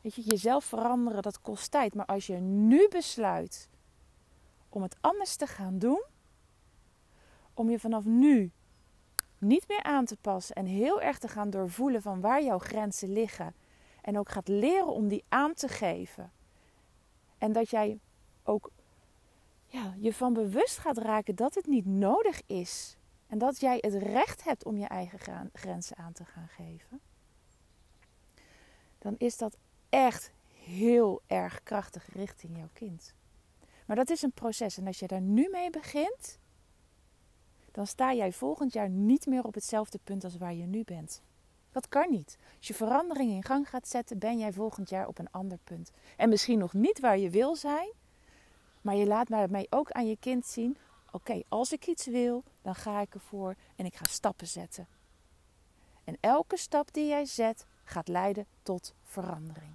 Weet 0.00 0.14
je, 0.14 0.22
jezelf 0.22 0.64
veranderen, 0.64 1.22
dat 1.22 1.40
kost 1.40 1.70
tijd. 1.70 1.94
Maar 1.94 2.06
als 2.06 2.26
je 2.26 2.34
nu 2.40 2.88
besluit 2.88 3.68
om 4.68 4.82
het 4.82 4.96
anders 5.00 5.36
te 5.36 5.46
gaan 5.46 5.78
doen, 5.78 6.02
om 7.54 7.70
je 7.70 7.78
vanaf 7.78 8.04
nu 8.04 8.50
niet 9.38 9.68
meer 9.68 9.82
aan 9.82 10.04
te 10.04 10.16
passen 10.16 10.56
en 10.56 10.66
heel 10.66 11.00
erg 11.00 11.18
te 11.18 11.28
gaan 11.28 11.50
doorvoelen 11.50 12.02
van 12.02 12.20
waar 12.20 12.42
jouw 12.42 12.58
grenzen 12.58 13.12
liggen. 13.12 13.54
En 14.02 14.18
ook 14.18 14.28
gaat 14.28 14.48
leren 14.48 14.92
om 14.92 15.08
die 15.08 15.24
aan 15.28 15.54
te 15.54 15.68
geven. 15.68 16.32
En 17.38 17.52
dat 17.52 17.70
jij 17.70 17.98
ook 18.42 18.70
ja, 19.66 19.94
je 19.98 20.14
van 20.14 20.32
bewust 20.32 20.78
gaat 20.78 20.98
raken 20.98 21.34
dat 21.34 21.54
het 21.54 21.66
niet 21.66 21.86
nodig 21.86 22.42
is. 22.46 22.96
En 23.32 23.38
dat 23.38 23.60
jij 23.60 23.78
het 23.80 23.94
recht 23.94 24.44
hebt 24.44 24.64
om 24.64 24.76
je 24.76 24.86
eigen 24.86 25.50
grenzen 25.52 25.96
aan 25.96 26.12
te 26.12 26.24
gaan 26.24 26.48
geven. 26.48 27.00
Dan 28.98 29.14
is 29.18 29.36
dat 29.36 29.56
echt 29.88 30.32
heel 30.64 31.22
erg 31.26 31.62
krachtig 31.62 32.08
richting 32.12 32.56
jouw 32.56 32.68
kind. 32.72 33.14
Maar 33.86 33.96
dat 33.96 34.10
is 34.10 34.22
een 34.22 34.32
proces. 34.32 34.78
En 34.78 34.86
als 34.86 34.98
je 34.98 35.06
daar 35.06 35.20
nu 35.20 35.48
mee 35.50 35.70
begint, 35.70 36.38
dan 37.70 37.86
sta 37.86 38.14
jij 38.14 38.32
volgend 38.32 38.72
jaar 38.72 38.88
niet 38.88 39.26
meer 39.26 39.44
op 39.44 39.54
hetzelfde 39.54 39.98
punt 40.04 40.24
als 40.24 40.36
waar 40.36 40.54
je 40.54 40.66
nu 40.66 40.84
bent. 40.84 41.22
Dat 41.70 41.88
kan 41.88 42.10
niet. 42.10 42.38
Als 42.58 42.68
je 42.68 42.74
verandering 42.74 43.30
in 43.30 43.44
gang 43.44 43.68
gaat 43.68 43.88
zetten, 43.88 44.18
ben 44.18 44.38
jij 44.38 44.52
volgend 44.52 44.88
jaar 44.88 45.06
op 45.06 45.18
een 45.18 45.30
ander 45.30 45.58
punt. 45.64 45.90
En 46.16 46.28
misschien 46.28 46.58
nog 46.58 46.72
niet 46.72 47.00
waar 47.00 47.18
je 47.18 47.30
wil 47.30 47.56
zijn, 47.56 47.92
maar 48.80 48.94
je 48.94 49.06
laat 49.06 49.28
mij 49.28 49.66
ook 49.70 49.90
aan 49.90 50.06
je 50.06 50.16
kind 50.16 50.46
zien: 50.46 50.76
oké, 51.12 51.42
als 51.48 51.72
ik 51.72 51.86
iets 51.86 52.06
wil, 52.06 52.42
dan 52.62 52.74
ga 52.74 53.00
ik 53.00 53.14
ervoor 53.14 53.54
en 53.76 53.84
ik 53.84 53.94
ga 53.94 54.04
stappen 54.04 54.46
zetten. 54.46 54.86
En 56.04 56.16
elke 56.20 56.56
stap 56.56 56.92
die 56.92 57.06
jij 57.06 57.24
zet 57.24 57.66
gaat 57.84 58.08
leiden 58.08 58.46
tot 58.62 58.94
verandering. 59.02 59.74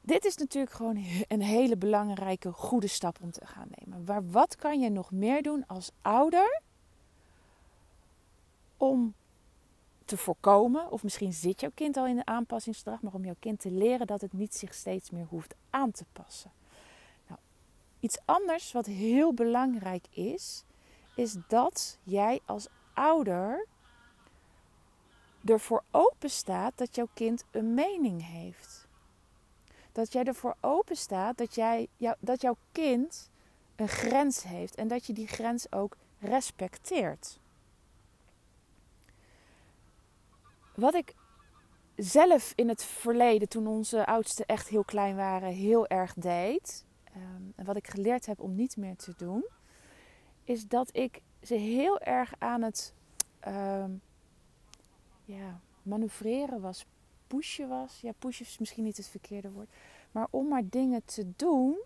Dit 0.00 0.24
is 0.24 0.36
natuurlijk 0.36 0.72
gewoon 0.72 0.96
een 1.28 1.42
hele 1.42 1.76
belangrijke, 1.76 2.52
goede 2.52 2.86
stap 2.86 3.18
om 3.20 3.30
te 3.30 3.46
gaan 3.46 3.68
nemen. 3.78 4.04
Maar 4.04 4.30
wat 4.30 4.56
kan 4.56 4.80
je 4.80 4.90
nog 4.90 5.10
meer 5.10 5.42
doen 5.42 5.66
als 5.66 5.90
ouder 6.02 6.60
om 8.76 9.14
te 10.10 10.16
voorkomen, 10.16 10.90
of 10.90 11.02
misschien 11.02 11.32
zit 11.32 11.60
jouw 11.60 11.70
kind 11.74 11.96
al 11.96 12.06
in 12.06 12.16
een 12.16 12.26
aanpassingsgedrag, 12.26 13.02
maar 13.02 13.14
om 13.14 13.24
jouw 13.24 13.36
kind 13.38 13.60
te 13.60 13.70
leren 13.70 14.06
dat 14.06 14.20
het 14.20 14.32
niet 14.32 14.54
zich 14.54 14.74
steeds 14.74 15.10
meer 15.10 15.26
hoeft 15.28 15.54
aan 15.70 15.90
te 15.90 16.04
passen. 16.12 16.52
Nou, 17.26 17.40
iets 18.00 18.18
anders 18.24 18.72
wat 18.72 18.86
heel 18.86 19.34
belangrijk 19.34 20.06
is, 20.10 20.64
is 21.14 21.36
dat 21.48 21.98
jij 22.02 22.40
als 22.44 22.68
ouder 22.94 23.66
ervoor 25.44 25.84
open 25.90 26.30
staat 26.30 26.72
dat 26.76 26.94
jouw 26.94 27.08
kind 27.14 27.44
een 27.50 27.74
mening 27.74 28.26
heeft. 28.26 28.88
Dat 29.92 30.12
jij 30.12 30.24
ervoor 30.24 30.56
open 30.60 30.96
staat 30.96 31.38
dat, 31.38 31.54
jij, 31.54 31.88
jou, 31.96 32.16
dat 32.20 32.40
jouw 32.40 32.56
kind 32.72 33.30
een 33.76 33.88
grens 33.88 34.42
heeft 34.42 34.74
en 34.74 34.88
dat 34.88 35.06
je 35.06 35.12
die 35.12 35.26
grens 35.26 35.72
ook 35.72 35.96
respecteert. 36.18 37.38
Wat 40.80 40.94
ik 40.94 41.14
zelf 41.96 42.52
in 42.54 42.68
het 42.68 42.82
verleden, 42.84 43.48
toen 43.48 43.66
onze 43.66 44.06
oudsten 44.06 44.46
echt 44.46 44.68
heel 44.68 44.84
klein 44.84 45.16
waren, 45.16 45.48
heel 45.48 45.86
erg 45.86 46.14
deed. 46.14 46.84
Ehm, 47.04 47.42
en 47.56 47.64
wat 47.64 47.76
ik 47.76 47.88
geleerd 47.88 48.26
heb 48.26 48.40
om 48.40 48.54
niet 48.54 48.76
meer 48.76 48.96
te 48.96 49.14
doen, 49.16 49.44
is 50.44 50.68
dat 50.68 50.96
ik 50.96 51.20
ze 51.42 51.54
heel 51.54 52.00
erg 52.00 52.32
aan 52.38 52.62
het 52.62 52.94
um, 53.48 54.02
ja, 55.24 55.60
manoeuvreren 55.82 56.60
was, 56.60 56.86
pushen 57.26 57.68
was. 57.68 58.00
Ja, 58.00 58.12
pushen 58.18 58.46
is 58.46 58.58
misschien 58.58 58.84
niet 58.84 58.96
het 58.96 59.08
verkeerde 59.08 59.50
woord. 59.50 59.70
Maar 60.10 60.26
om 60.30 60.48
maar 60.48 60.68
dingen 60.68 61.04
te 61.04 61.32
doen 61.36 61.78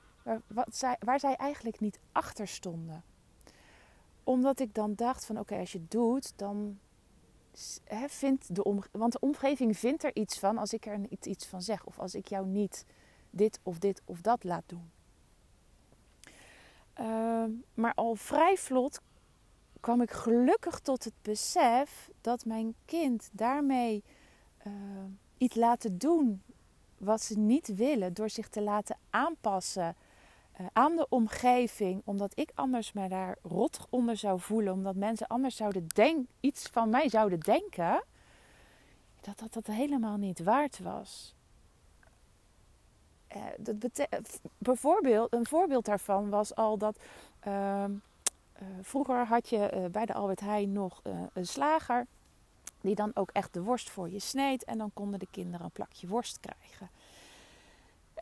waar, 0.46 0.66
zij, 0.70 0.96
waar 0.98 1.20
zij 1.20 1.35
eigenlijk 1.35 1.80
niet 1.80 1.98
achter 2.12 2.48
stonden. 2.48 3.04
Omdat 4.24 4.61
ik 4.61 4.74
dan 4.74 4.94
dacht 4.94 5.24
van 5.24 5.38
oké, 5.38 5.57
als 5.57 5.72
je 5.72 5.78
het 5.78 5.90
doet, 5.90 6.33
dan 6.37 6.78
vindt 8.07 8.55
de 8.55 8.83
want 8.93 9.12
de 9.12 9.21
omgeving 9.21 9.79
vindt 9.79 10.05
er 10.05 10.11
iets 10.14 10.38
van 10.38 10.59
als 10.59 10.73
ik 10.73 10.87
er 10.87 11.01
iets 11.21 11.47
van 11.47 11.62
zeg. 11.62 11.85
Of 11.85 11.99
als 11.99 12.14
ik 12.14 12.29
jou 12.29 12.47
niet 12.47 12.85
dit 13.31 13.61
of 13.62 13.79
dit 13.79 14.03
of 14.05 14.21
dat 14.21 14.45
laat 14.45 14.64
doen. 14.67 14.90
Ehm, 16.95 17.51
maar 17.75 17.95
al 17.95 18.14
vrij 18.14 18.57
vlot 18.57 19.01
kwam 19.81 20.01
ik 20.01 20.11
gelukkig 20.11 20.79
tot 20.79 21.05
het 21.05 21.14
besef 21.23 22.11
dat 22.21 22.45
mijn 22.45 22.75
kind 22.85 23.29
daarmee 23.33 24.05
uh, 24.67 24.73
iets 25.38 25.55
laten 25.55 25.99
doen 25.99 26.43
wat 26.99 27.23
ze 27.23 27.38
niet 27.38 27.75
willen, 27.75 28.14
door 28.14 28.31
zich 28.31 28.49
te 28.49 28.62
laten 28.62 28.97
aanpassen 29.11 29.97
uh, 30.61 30.67
aan 30.73 30.97
de 30.97 31.07
omgeving, 31.09 32.03
omdat 32.05 32.33
ik 32.38 32.51
anders 32.55 32.93
me 32.93 33.09
daar 33.09 33.37
rot 33.43 33.87
onder 33.90 34.17
zou 34.17 34.40
voelen, 34.40 34.73
omdat 34.73 34.95
mensen 34.95 35.27
anders 35.27 35.57
zouden 35.57 35.87
denk, 35.87 36.27
iets 36.40 36.69
van 36.69 36.90
mij 36.90 37.09
zouden 37.09 37.40
denken, 37.40 38.05
dat 39.21 39.38
dat, 39.38 39.53
dat 39.53 39.67
helemaal 39.67 40.17
niet 40.17 40.43
waard 40.43 40.79
was. 40.79 41.35
Uh, 43.37 43.43
dat 43.59 44.09
bijvoorbeeld, 44.59 45.33
een 45.33 45.47
voorbeeld 45.47 45.85
daarvan 45.85 46.29
was 46.29 46.55
al 46.55 46.79
dat 46.79 46.99
uh, 47.47 47.85
vroeger 48.81 49.27
had 49.27 49.49
je 49.49 49.88
bij 49.93 50.07
de 50.07 50.14
Albert 50.14 50.40
Heijn 50.40 50.73
nog 50.73 51.01
een 51.33 51.47
slager 51.47 52.07
die 52.85 52.95
dan 52.95 53.11
ook 53.14 53.31
echt 53.33 53.53
de 53.53 53.62
worst 53.62 53.90
voor 53.90 54.11
je 54.11 54.19
sneed 54.19 54.64
en 54.64 54.79
dan 54.79 54.90
konden 54.95 55.19
de 55.19 55.29
kinderen 55.31 55.64
een 55.64 55.73
plakje 55.73 56.07
worst 56.07 56.40
krijgen. 56.40 56.90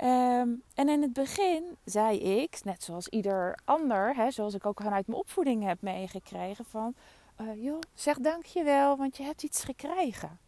Ehm, 0.02 0.48
en 0.74 0.88
in 0.88 1.02
het 1.02 1.12
begin 1.12 1.76
zei 1.84 2.18
ik, 2.18 2.64
net 2.64 2.82
zoals 2.82 3.08
ieder 3.08 3.58
ander, 3.64 4.14
hè, 4.16 4.30
zoals 4.30 4.54
ik 4.54 4.66
ook 4.66 4.80
vanuit 4.82 5.06
mijn 5.06 5.18
opvoeding 5.18 5.64
heb 5.64 5.82
meegekregen, 5.82 6.64
van 6.64 6.94
uh, 7.40 7.62
joh, 7.62 7.78
zeg 7.94 8.18
dankjewel, 8.18 8.96
want 8.96 9.16
je 9.16 9.22
hebt 9.22 9.42
iets 9.42 9.64
gekregen. 9.64 10.38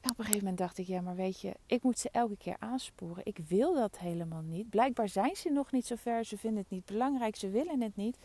En 0.00 0.10
op 0.10 0.18
een 0.18 0.24
gegeven 0.24 0.38
moment 0.38 0.58
dacht 0.58 0.78
ik, 0.78 0.86
ja, 0.86 1.00
maar 1.00 1.16
weet 1.16 1.40
je, 1.40 1.54
ik 1.66 1.82
moet 1.82 1.98
ze 1.98 2.08
elke 2.12 2.36
keer 2.36 2.56
aansporen. 2.58 3.26
Ik 3.26 3.38
wil 3.48 3.74
dat 3.74 3.98
helemaal 3.98 4.42
niet. 4.42 4.70
Blijkbaar 4.70 5.08
zijn 5.08 5.36
ze 5.36 5.50
nog 5.50 5.72
niet 5.72 5.86
zo 5.86 5.94
ver, 5.96 6.24
ze 6.24 6.38
vinden 6.38 6.60
het 6.60 6.70
niet 6.70 6.84
belangrijk, 6.84 7.36
ze 7.36 7.50
willen 7.50 7.80
het 7.80 7.96
niet. 7.96 8.16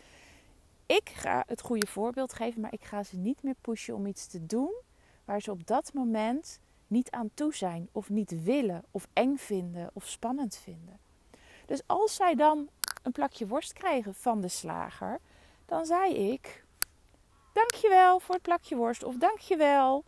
Ik 0.85 1.09
ga 1.09 1.43
het 1.47 1.61
goede 1.61 1.87
voorbeeld 1.87 2.33
geven, 2.33 2.61
maar 2.61 2.73
ik 2.73 2.83
ga 2.83 3.03
ze 3.03 3.17
niet 3.17 3.43
meer 3.43 3.55
pushen 3.61 3.95
om 3.95 4.05
iets 4.05 4.27
te 4.27 4.45
doen 4.45 4.73
waar 5.25 5.41
ze 5.41 5.51
op 5.51 5.67
dat 5.67 5.93
moment 5.93 6.59
niet 6.93 7.11
aan 7.11 7.29
toe 7.33 7.55
zijn, 7.55 7.89
of 7.91 8.09
niet 8.09 8.43
willen, 8.43 8.83
of 8.91 9.07
eng 9.13 9.37
vinden, 9.37 9.89
of 9.93 10.07
spannend 10.07 10.55
vinden. 10.55 10.99
Dus 11.65 11.81
als 11.85 12.15
zij 12.15 12.35
dan 12.35 12.69
een 13.03 13.11
plakje 13.11 13.47
worst 13.47 13.73
krijgen 13.73 14.13
van 14.15 14.41
de 14.41 14.47
slager, 14.47 15.19
dan 15.65 15.85
zei 15.85 16.15
ik: 16.15 16.63
Dankjewel 17.53 18.19
voor 18.19 18.35
het 18.35 18.43
plakje 18.43 18.75
worst, 18.75 19.03
of 19.03 19.15
dankjewel. 19.15 20.03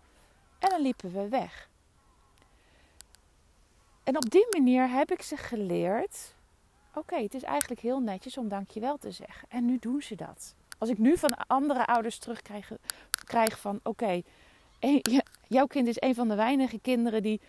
En 0.59 0.69
dan 0.69 0.81
liepen 0.81 1.11
we 1.11 1.27
weg. 1.27 1.69
En 4.03 4.15
op 4.15 4.29
die 4.29 4.47
manier 4.51 4.89
heb 4.89 5.11
ik 5.11 5.21
ze 5.21 5.37
geleerd: 5.37 6.33
Oké, 6.93 7.15
het 7.15 7.33
is 7.33 7.43
eigenlijk 7.43 7.81
heel 7.81 7.99
netjes 7.99 8.37
om 8.37 8.47
dankjewel 8.47 8.97
te 8.97 9.11
zeggen. 9.11 9.49
En 9.49 9.65
nu 9.65 9.77
doen 9.79 10.01
ze 10.01 10.15
dat. 10.15 10.55
Als 10.77 10.89
ik 10.89 10.97
nu 10.97 11.17
van 11.17 11.47
andere 11.47 11.85
ouders 11.85 12.17
terugkrijg 12.17 12.71
krijg 13.23 13.59
van: 13.59 13.79
Oké, 13.83 14.21
jouw 15.47 15.65
kind 15.65 15.87
is 15.87 16.01
een 16.01 16.15
van 16.15 16.27
de 16.27 16.35
weinige 16.35 16.79
kinderen 16.79 17.21
die. 17.21 17.41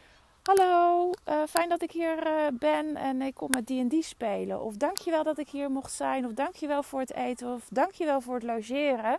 Hallo, 0.42 1.10
uh, 1.28 1.42
fijn 1.48 1.68
dat 1.68 1.82
ik 1.82 1.90
hier 1.90 2.26
uh, 2.26 2.46
ben 2.52 2.96
en 2.96 3.22
ik 3.22 3.34
kom 3.34 3.50
met 3.50 3.66
die 3.66 3.80
en 3.80 3.88
die 3.88 4.02
spelen. 4.02 4.62
Of 4.62 4.76
dankjewel 4.76 5.22
dat 5.22 5.38
ik 5.38 5.48
hier 5.48 5.70
mocht 5.70 5.92
zijn. 5.92 6.26
Of 6.26 6.32
dankjewel 6.32 6.82
voor 6.82 7.00
het 7.00 7.14
eten. 7.14 7.54
Of 7.54 7.68
dankjewel 7.70 8.20
voor 8.20 8.34
het 8.34 8.42
logeren. 8.42 9.18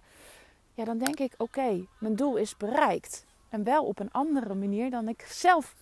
Ja, 0.73 0.85
dan 0.85 0.97
denk 0.97 1.19
ik, 1.19 1.33
oké, 1.37 1.85
mijn 1.99 2.15
doel 2.15 2.35
is 2.35 2.57
bereikt. 2.57 3.25
En 3.49 3.63
wel 3.63 3.85
op 3.85 3.99
een 3.99 4.11
andere 4.11 4.55
manier 4.55 4.89
dan 4.89 5.07
ik 5.07 5.21
zelf 5.21 5.75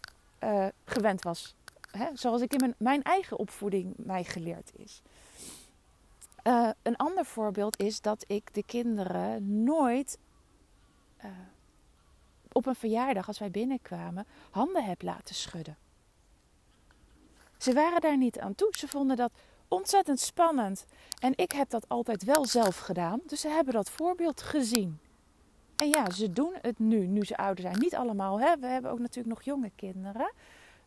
uh, 0.44 0.66
gewend 0.86 1.24
was. 1.24 1.56
Hè? 1.92 2.08
Zoals 2.14 2.42
ik 2.42 2.54
in 2.54 2.60
mijn, 2.60 2.76
mijn, 2.78 3.04
eigen 3.04 3.38
opvoeding 3.38 3.94
mij 3.98 4.24
geleerd 4.24 4.72
is. 4.78 5.02
een 6.82 6.96
ander 6.96 7.26
voorbeeld 7.26 7.80
is 7.80 8.02
dat 8.02 8.24
ik 8.28 8.54
de 8.54 8.64
kinderen 8.64 9.64
nooit 9.64 10.18
op 12.56 12.66
een 12.66 12.76
verjaardag, 12.76 13.28
als 13.28 13.40
wij 13.40 13.52
binnenkwamen, 13.52 14.26
handen 14.52 14.84
heb 14.84 15.02
laten 15.02 15.36
schudden. 15.36 15.78
Ze 17.58 17.74
waren 17.74 18.02
daar 18.02 18.18
niet 18.18 18.40
aan 18.40 18.56
toe. 18.56 18.74
Ze 18.78 18.88
vonden 18.88 19.18
dat 19.18 19.32
ontzettend 19.68 20.20
spannend. 20.20 20.86
En 21.20 21.34
ik 21.36 21.52
heb 21.52 21.70
dat 21.70 21.90
altijd 21.90 22.24
wel 22.24 22.46
zelf 22.46 22.78
gedaan. 22.78 23.22
Dus 23.26 23.42
ze 23.42 23.48
hebben 23.48 23.74
dat 23.74 23.90
voorbeeld 23.90 24.42
gezien. 24.42 25.00
En 25.76 25.88
ja, 25.90 26.10
ze 26.10 26.30
doen 26.30 26.54
het 26.62 26.80
nu, 26.80 27.08
nu 27.08 27.26
ze 27.26 27.38
ouder 27.38 27.64
zijn. 27.64 27.80
Niet 27.80 27.96
allemaal, 27.96 28.40
hè? 28.40 28.58
we 28.60 28.68
hebben 28.68 28.92
ook 28.92 29.00
natuurlijk 29.00 29.36
nog 29.36 29.44
jonge 29.44 29.72
kinderen. 29.76 30.32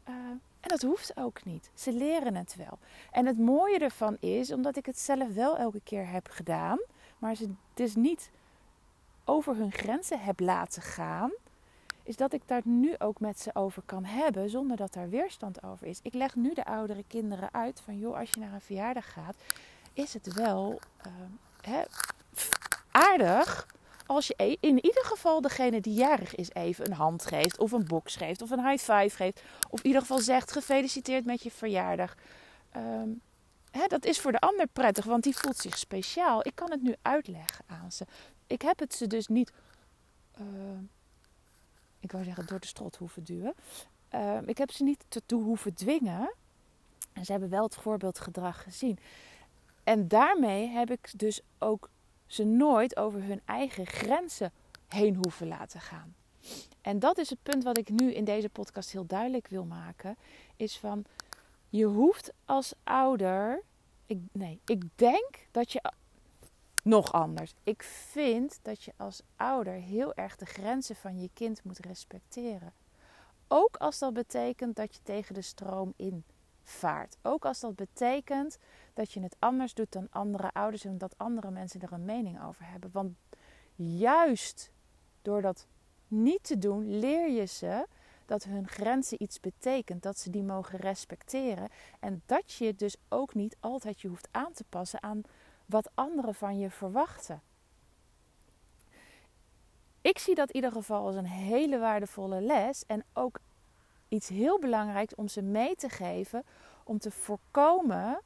Uh, 0.08 0.14
en 0.60 0.68
dat 0.68 0.82
hoeft 0.82 1.16
ook 1.16 1.44
niet. 1.44 1.70
Ze 1.74 1.92
leren 1.92 2.34
het 2.34 2.56
wel. 2.56 2.78
En 3.10 3.26
het 3.26 3.38
mooie 3.38 3.78
ervan 3.78 4.16
is, 4.20 4.52
omdat 4.52 4.76
ik 4.76 4.86
het 4.86 4.98
zelf 4.98 5.34
wel 5.34 5.56
elke 5.56 5.80
keer 5.84 6.10
heb 6.10 6.28
gedaan, 6.30 6.78
maar 7.18 7.34
ze 7.34 7.50
dus 7.74 7.94
niet 7.94 8.30
over 9.24 9.56
hun 9.56 9.72
grenzen 9.72 10.20
heb 10.20 10.40
laten 10.40 10.82
gaan, 10.82 11.30
is 12.08 12.16
dat 12.16 12.32
ik 12.32 12.42
daar 12.46 12.62
nu 12.64 12.94
ook 12.98 13.20
met 13.20 13.40
ze 13.40 13.54
over 13.54 13.82
kan 13.86 14.04
hebben 14.04 14.50
zonder 14.50 14.76
dat 14.76 14.92
daar 14.92 15.08
weerstand 15.08 15.62
over 15.62 15.86
is. 15.86 15.98
Ik 16.02 16.14
leg 16.14 16.34
nu 16.34 16.54
de 16.54 16.64
oudere 16.64 17.04
kinderen 17.06 17.48
uit 17.52 17.80
van 17.80 17.98
joh, 17.98 18.18
als 18.18 18.30
je 18.30 18.40
naar 18.40 18.52
een 18.52 18.60
verjaardag 18.60 19.12
gaat, 19.12 19.36
is 19.92 20.14
het 20.14 20.32
wel 20.34 20.80
uh, 21.66 21.82
aardig 22.90 23.66
als 24.06 24.26
je 24.26 24.34
e-, 24.36 24.56
in 24.60 24.84
ieder 24.84 25.04
geval 25.04 25.40
degene 25.40 25.80
die 25.80 25.94
jarig 25.94 26.34
is 26.34 26.50
even 26.52 26.86
een 26.86 26.92
hand 26.92 27.26
geeft 27.26 27.58
of 27.58 27.72
een 27.72 27.86
box 27.86 28.16
geeft 28.16 28.42
of 28.42 28.50
een 28.50 28.68
high 28.68 28.92
five 28.92 29.16
geeft. 29.16 29.42
Of 29.70 29.78
in 29.78 29.86
ieder 29.86 30.00
geval 30.00 30.18
zegt 30.18 30.52
gefeliciteerd 30.52 31.24
met 31.24 31.42
je 31.42 31.50
verjaardag. 31.50 32.14
Um, 32.76 33.20
hè, 33.70 33.86
dat 33.86 34.04
is 34.04 34.20
voor 34.20 34.32
de 34.32 34.38
ander 34.38 34.66
prettig, 34.66 35.04
want 35.04 35.22
die 35.22 35.36
voelt 35.36 35.56
zich 35.56 35.78
speciaal. 35.78 36.46
Ik 36.46 36.54
kan 36.54 36.70
het 36.70 36.82
nu 36.82 36.94
uitleggen 37.02 37.64
aan 37.66 37.92
ze. 37.92 38.06
Ik 38.46 38.62
heb 38.62 38.78
het 38.78 38.94
ze 38.94 39.06
dus 39.06 39.26
niet... 39.26 39.52
Uh, 40.40 40.44
ik 42.08 42.14
wou 42.14 42.24
zeggen, 42.24 42.46
door 42.46 42.60
de 42.60 42.66
strot 42.66 42.96
hoeven 42.96 43.24
duwen. 43.24 43.54
Uh, 44.14 44.38
ik 44.46 44.58
heb 44.58 44.70
ze 44.70 44.84
niet 44.84 45.04
toe 45.26 45.42
hoeven 45.42 45.74
dwingen. 45.74 46.34
En 47.12 47.24
ze 47.24 47.30
hebben 47.30 47.50
wel 47.50 47.62
het 47.62 47.74
voorbeeldgedrag 47.74 48.62
gezien. 48.62 48.98
En 49.84 50.08
daarmee 50.08 50.68
heb 50.68 50.90
ik 50.90 51.10
dus 51.16 51.40
ook 51.58 51.90
ze 52.26 52.44
nooit 52.44 52.96
over 52.96 53.22
hun 53.22 53.40
eigen 53.44 53.86
grenzen 53.86 54.52
heen 54.88 55.14
hoeven 55.14 55.48
laten 55.48 55.80
gaan. 55.80 56.14
En 56.80 56.98
dat 56.98 57.18
is 57.18 57.30
het 57.30 57.42
punt 57.42 57.64
wat 57.64 57.78
ik 57.78 57.88
nu 57.88 58.12
in 58.12 58.24
deze 58.24 58.48
podcast 58.48 58.90
heel 58.90 59.06
duidelijk 59.06 59.48
wil 59.48 59.64
maken. 59.64 60.16
Is 60.56 60.78
van, 60.78 61.04
je 61.68 61.84
hoeft 61.84 62.32
als 62.44 62.72
ouder... 62.84 63.62
Ik, 64.06 64.18
nee, 64.32 64.60
ik 64.64 64.82
denk 64.94 65.46
dat 65.50 65.72
je 65.72 65.92
nog 66.88 67.12
anders. 67.12 67.54
Ik 67.62 67.82
vind 67.82 68.58
dat 68.62 68.82
je 68.82 68.92
als 68.96 69.22
ouder 69.36 69.72
heel 69.72 70.14
erg 70.14 70.36
de 70.36 70.46
grenzen 70.46 70.96
van 70.96 71.20
je 71.20 71.30
kind 71.32 71.64
moet 71.64 71.78
respecteren. 71.78 72.72
Ook 73.48 73.76
als 73.76 73.98
dat 73.98 74.12
betekent 74.12 74.76
dat 74.76 74.94
je 74.94 75.00
tegen 75.02 75.34
de 75.34 75.42
stroom 75.42 75.92
in 75.96 76.24
vaart. 76.62 77.16
Ook 77.22 77.44
als 77.44 77.60
dat 77.60 77.76
betekent 77.76 78.58
dat 78.94 79.12
je 79.12 79.20
het 79.20 79.36
anders 79.38 79.74
doet 79.74 79.92
dan 79.92 80.06
andere 80.10 80.52
ouders 80.52 80.84
en 80.84 80.98
dat 80.98 81.18
andere 81.18 81.50
mensen 81.50 81.80
er 81.80 81.92
een 81.92 82.04
mening 82.04 82.42
over 82.44 82.70
hebben. 82.70 82.90
Want 82.92 83.16
juist 83.74 84.70
door 85.22 85.42
dat 85.42 85.66
niet 86.08 86.42
te 86.42 86.58
doen, 86.58 86.98
leer 86.98 87.30
je 87.30 87.44
ze 87.44 87.86
dat 88.26 88.44
hun 88.44 88.68
grenzen 88.68 89.22
iets 89.22 89.40
betekent, 89.40 90.02
dat 90.02 90.18
ze 90.18 90.30
die 90.30 90.42
mogen 90.42 90.78
respecteren 90.78 91.68
en 92.00 92.22
dat 92.26 92.52
je 92.52 92.74
dus 92.74 92.96
ook 93.08 93.34
niet 93.34 93.56
altijd 93.60 94.00
je 94.00 94.08
hoeft 94.08 94.28
aan 94.30 94.52
te 94.52 94.64
passen 94.68 95.02
aan 95.02 95.22
wat 95.68 95.90
anderen 95.94 96.34
van 96.34 96.58
je 96.58 96.70
verwachten. 96.70 97.42
Ik 100.00 100.18
zie 100.18 100.34
dat 100.34 100.48
in 100.48 100.54
ieder 100.54 100.72
geval 100.72 101.06
als 101.06 101.14
een 101.14 101.26
hele 101.26 101.78
waardevolle 101.78 102.40
les 102.40 102.86
en 102.86 103.04
ook 103.12 103.40
iets 104.08 104.28
heel 104.28 104.58
belangrijks 104.58 105.14
om 105.14 105.28
ze 105.28 105.42
mee 105.42 105.74
te 105.74 105.88
geven 105.88 106.44
om 106.84 106.98
te 106.98 107.10
voorkomen 107.10 108.20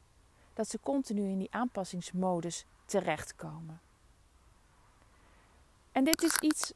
dat 0.55 0.69
ze 0.69 0.81
continu 0.81 1.29
in 1.29 1.39
die 1.39 1.53
aanpassingsmodus 1.53 2.65
terechtkomen. 2.85 3.81
En 5.93 6.05
dit 6.05 6.23
is 6.23 6.37
iets 6.37 6.73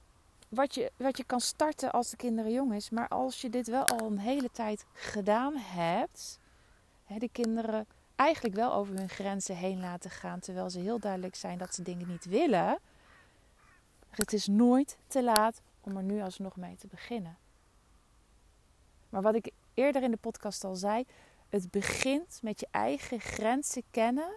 wat 0.49 0.75
je, 0.75 0.93
wat 0.97 1.17
je 1.17 1.25
kan 1.25 1.41
starten 1.41 1.93
als 1.93 2.11
de 2.11 2.17
kinderen 2.17 2.53
jong 2.53 2.75
is, 2.75 2.91
maar 2.91 3.09
als 3.09 3.41
je 3.41 3.51
dit 3.51 3.67
wel 3.67 3.85
al 3.85 4.07
een 4.07 4.19
hele 4.19 4.51
tijd 4.51 4.85
gedaan 4.93 5.57
hebt, 5.57 6.39
hè, 7.05 7.19
de 7.19 7.29
kinderen 7.29 7.87
eigenlijk 8.17 8.55
wel 8.55 8.73
over 8.73 8.95
hun 8.95 9.09
grenzen 9.09 9.57
heen 9.57 9.81
laten 9.81 10.11
gaan, 10.11 10.41
terwijl 10.41 10.71
ze 10.71 10.79
heel 10.79 10.99
duidelijk 10.99 11.35
zijn 11.35 11.59
dat 11.59 11.75
ze 11.75 11.83
dingen 11.83 12.09
niet 12.09 12.25
willen. 12.25 12.79
Het 14.11 14.33
is 14.33 14.47
nooit 14.47 14.99
te 15.07 15.23
laat 15.23 15.63
om 15.81 15.97
er 15.97 16.03
nu 16.03 16.23
alsnog 16.23 16.57
mee 16.57 16.77
te 16.77 16.87
beginnen. 16.87 17.37
Maar 19.09 19.23
wat 19.23 19.35
ik 19.35 19.53
eerder 19.75 20.03
in 20.03 20.11
de 20.11 20.17
podcast 20.17 20.65
al 20.65 20.77
zei, 20.77 21.07
het 21.49 21.71
begint 21.71 22.39
met 22.43 22.61
je 22.61 22.69
eigen 22.71 23.21
grenzen 23.21 23.83
kennen 23.91 24.37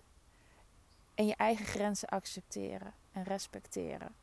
en 1.15 1.25
je 1.25 1.35
eigen 1.35 1.65
grenzen 1.65 2.09
accepteren 2.09 2.93
en 3.11 3.23
respecteren. 3.23 4.15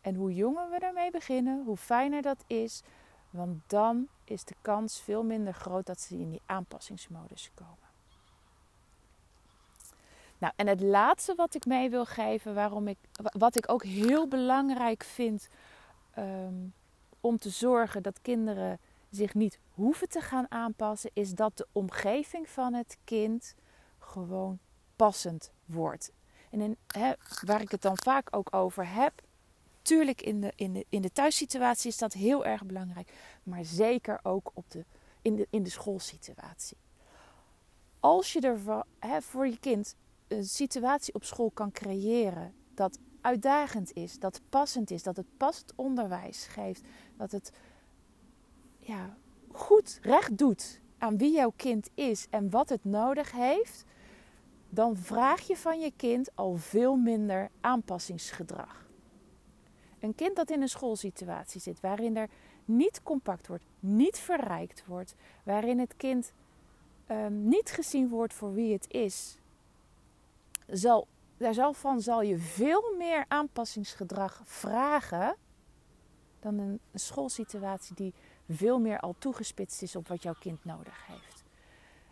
En 0.00 0.14
hoe 0.14 0.34
jonger 0.34 0.70
we 0.70 0.78
daarmee 0.78 1.10
beginnen, 1.10 1.64
hoe 1.64 1.76
fijner 1.76 2.22
dat 2.22 2.44
is, 2.46 2.82
Want 3.30 3.62
dan 3.66 4.08
is 4.24 4.44
de 4.44 4.54
kans 4.60 5.00
veel 5.00 5.22
minder 5.22 5.54
groot 5.54 5.86
dat 5.86 6.00
ze 6.00 6.18
in 6.18 6.30
die 6.30 6.42
aanpassingsmodus 6.46 7.50
komen. 7.54 7.81
Nou, 10.42 10.54
en 10.56 10.66
het 10.66 10.80
laatste 10.80 11.34
wat 11.34 11.54
ik 11.54 11.66
mee 11.66 11.90
wil 11.90 12.04
geven, 12.04 12.54
waarom 12.54 12.88
ik, 12.88 12.98
wat 13.22 13.56
ik 13.56 13.70
ook 13.70 13.84
heel 13.84 14.28
belangrijk 14.28 15.04
vind 15.04 15.48
ehm, 16.14 16.54
om 17.20 17.38
te 17.38 17.50
zorgen 17.50 18.02
dat 18.02 18.20
kinderen 18.22 18.78
zich 19.10 19.34
niet 19.34 19.58
hoeven 19.70 20.08
te 20.08 20.20
gaan 20.20 20.50
aanpassen, 20.50 21.10
is 21.12 21.30
dat 21.30 21.56
de 21.56 21.66
omgeving 21.72 22.48
van 22.48 22.74
het 22.74 22.98
kind 23.04 23.54
gewoon 23.98 24.58
passend 24.96 25.52
wordt. 25.64 26.12
En 26.50 26.76
waar 27.44 27.60
ik 27.60 27.70
het 27.70 27.82
dan 27.82 27.96
vaak 27.96 28.36
ook 28.36 28.54
over 28.54 28.88
heb, 28.88 29.12
tuurlijk 29.82 30.22
in 30.22 30.40
de, 30.40 30.52
in, 30.56 30.72
de, 30.72 30.86
in 30.88 31.02
de 31.02 31.12
thuissituatie 31.12 31.90
is 31.90 31.98
dat 31.98 32.12
heel 32.12 32.44
erg 32.44 32.64
belangrijk, 32.64 33.12
maar 33.42 33.64
zeker 33.64 34.20
ook 34.22 34.50
op 34.54 34.70
de, 34.70 34.84
in, 35.22 35.36
de, 35.36 35.46
in 35.50 35.62
de 35.62 35.70
schoolsituatie. 35.70 36.76
Als 38.00 38.32
je 38.32 38.40
er 38.40 38.60
voor, 38.60 38.86
voor 39.20 39.46
je 39.46 39.58
kind 39.58 39.96
een 40.32 40.44
situatie 40.44 41.14
op 41.14 41.24
school 41.24 41.50
kan 41.50 41.72
creëren 41.72 42.54
dat 42.74 42.98
uitdagend 43.20 43.92
is, 43.92 44.18
dat 44.18 44.40
passend 44.48 44.90
is, 44.90 45.02
dat 45.02 45.16
het 45.16 45.26
passend 45.36 45.72
onderwijs 45.76 46.46
geeft, 46.46 46.82
dat 47.16 47.32
het 47.32 47.52
ja, 48.78 49.16
goed 49.52 49.98
recht 50.02 50.38
doet 50.38 50.80
aan 50.98 51.18
wie 51.18 51.32
jouw 51.32 51.52
kind 51.56 51.90
is 51.94 52.26
en 52.30 52.50
wat 52.50 52.68
het 52.68 52.84
nodig 52.84 53.32
heeft, 53.32 53.84
dan 54.68 54.96
vraag 54.96 55.40
je 55.40 55.56
van 55.56 55.80
je 55.80 55.92
kind 55.96 56.30
al 56.34 56.56
veel 56.56 56.96
minder 56.96 57.50
aanpassingsgedrag. 57.60 58.86
Een 59.98 60.14
kind 60.14 60.36
dat 60.36 60.50
in 60.50 60.62
een 60.62 60.68
schoolsituatie 60.68 61.60
zit 61.60 61.80
waarin 61.80 62.16
er 62.16 62.28
niet 62.64 63.02
compact 63.02 63.46
wordt, 63.46 63.64
niet 63.80 64.18
verrijkt 64.18 64.84
wordt, 64.86 65.14
waarin 65.44 65.78
het 65.78 65.96
kind 65.96 66.32
ehm, 67.06 67.48
niet 67.48 67.70
gezien 67.70 68.08
wordt 68.08 68.34
voor 68.34 68.54
wie 68.54 68.72
het 68.72 68.92
is, 68.92 69.36
zal, 70.72 71.06
van 71.72 72.00
zal 72.00 72.22
je 72.22 72.38
veel 72.38 72.94
meer 72.98 73.24
aanpassingsgedrag 73.28 74.40
vragen 74.44 75.36
dan 76.40 76.58
een 76.58 76.80
schoolsituatie 76.94 77.94
die 77.94 78.14
veel 78.48 78.78
meer 78.78 79.00
al 79.00 79.14
toegespitst 79.18 79.82
is 79.82 79.96
op 79.96 80.08
wat 80.08 80.22
jouw 80.22 80.34
kind 80.38 80.64
nodig 80.64 81.06
heeft. 81.06 81.44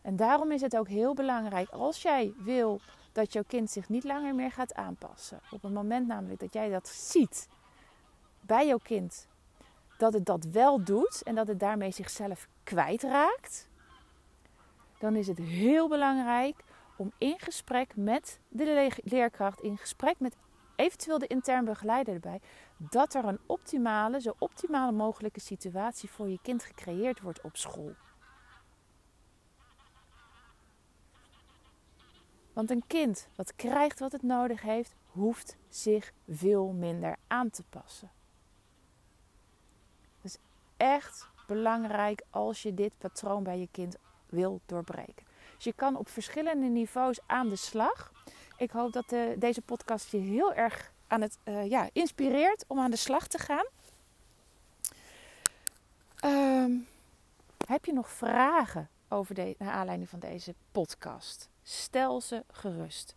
En 0.02 0.16
daarom 0.16 0.52
is 0.52 0.60
het 0.60 0.76
ook 0.76 0.88
heel 0.88 1.14
belangrijk 1.14 1.68
als 1.68 2.02
jij 2.02 2.32
wil 2.36 2.80
dat 3.12 3.32
jouw 3.32 3.42
kind 3.46 3.70
zich 3.70 3.88
niet 3.88 4.04
langer 4.04 4.34
meer 4.34 4.50
gaat 4.50 4.74
aanpassen. 4.74 5.40
Op 5.50 5.62
het 5.62 5.72
moment 5.72 6.06
namelijk 6.06 6.40
dat 6.40 6.52
jij 6.52 6.68
dat 6.68 6.88
ziet 6.88 7.48
bij 8.40 8.66
jouw 8.66 8.80
kind, 8.82 9.28
dat 9.98 10.12
het 10.12 10.26
dat 10.26 10.44
wel 10.44 10.84
doet 10.84 11.22
en 11.22 11.34
dat 11.34 11.46
het 11.46 11.60
daarmee 11.60 11.90
zichzelf 11.90 12.48
kwijtraakt, 12.62 13.68
dan 14.98 15.16
is 15.16 15.26
het 15.26 15.38
heel 15.38 15.88
belangrijk 15.88 16.64
om 17.00 17.12
in 17.18 17.38
gesprek 17.38 17.96
met 17.96 18.40
de 18.48 18.90
leerkracht, 19.04 19.60
in 19.60 19.78
gesprek 19.78 20.20
met 20.20 20.36
eventueel 20.76 21.18
de 21.18 21.26
intern 21.26 21.64
begeleider 21.64 22.14
erbij, 22.14 22.40
dat 22.76 23.14
er 23.14 23.24
een 23.24 23.40
optimale, 23.46 24.20
zo 24.20 24.34
optimale 24.38 24.92
mogelijke 24.92 25.40
situatie 25.40 26.10
voor 26.10 26.28
je 26.28 26.38
kind 26.42 26.64
gecreëerd 26.64 27.20
wordt 27.20 27.40
op 27.40 27.56
school. 27.56 27.94
Want 32.52 32.70
een 32.70 32.86
kind 32.86 33.28
wat 33.34 33.56
krijgt 33.56 33.98
wat 33.98 34.12
het 34.12 34.22
nodig 34.22 34.62
heeft, 34.62 34.94
hoeft 35.06 35.56
zich 35.68 36.12
veel 36.28 36.72
minder 36.72 37.16
aan 37.26 37.50
te 37.50 37.62
passen. 37.62 38.10
Is 40.22 40.38
echt 40.76 41.28
belangrijk 41.46 42.22
als 42.30 42.62
je 42.62 42.74
dit 42.74 42.98
patroon 42.98 43.42
bij 43.42 43.58
je 43.58 43.68
kind 43.70 43.96
wil 44.26 44.60
doorbreken. 44.66 45.29
Dus 45.60 45.68
je 45.68 45.78
kan 45.78 45.96
op 45.96 46.08
verschillende 46.08 46.66
niveaus 46.66 47.18
aan 47.26 47.48
de 47.48 47.56
slag. 47.56 48.12
Ik 48.56 48.70
hoop 48.70 48.92
dat 48.92 49.08
de, 49.08 49.34
deze 49.38 49.60
podcast 49.60 50.10
je 50.10 50.18
heel 50.18 50.54
erg 50.54 50.92
aan 51.06 51.20
het 51.20 51.38
uh, 51.44 51.70
ja, 51.70 51.88
inspireert 51.92 52.64
om 52.66 52.78
aan 52.78 52.90
de 52.90 52.96
slag 52.96 53.26
te 53.26 53.38
gaan. 53.38 53.66
Ehm, 56.16 56.72
heb 57.66 57.84
je 57.84 57.92
nog 57.92 58.10
vragen 58.10 58.88
over 59.08 59.34
de, 59.34 59.54
naar 59.58 59.72
aanleiding 59.72 60.08
van 60.08 60.18
deze 60.18 60.54
podcast? 60.72 61.48
Stel 61.62 62.20
ze 62.20 62.44
gerust. 62.50 63.14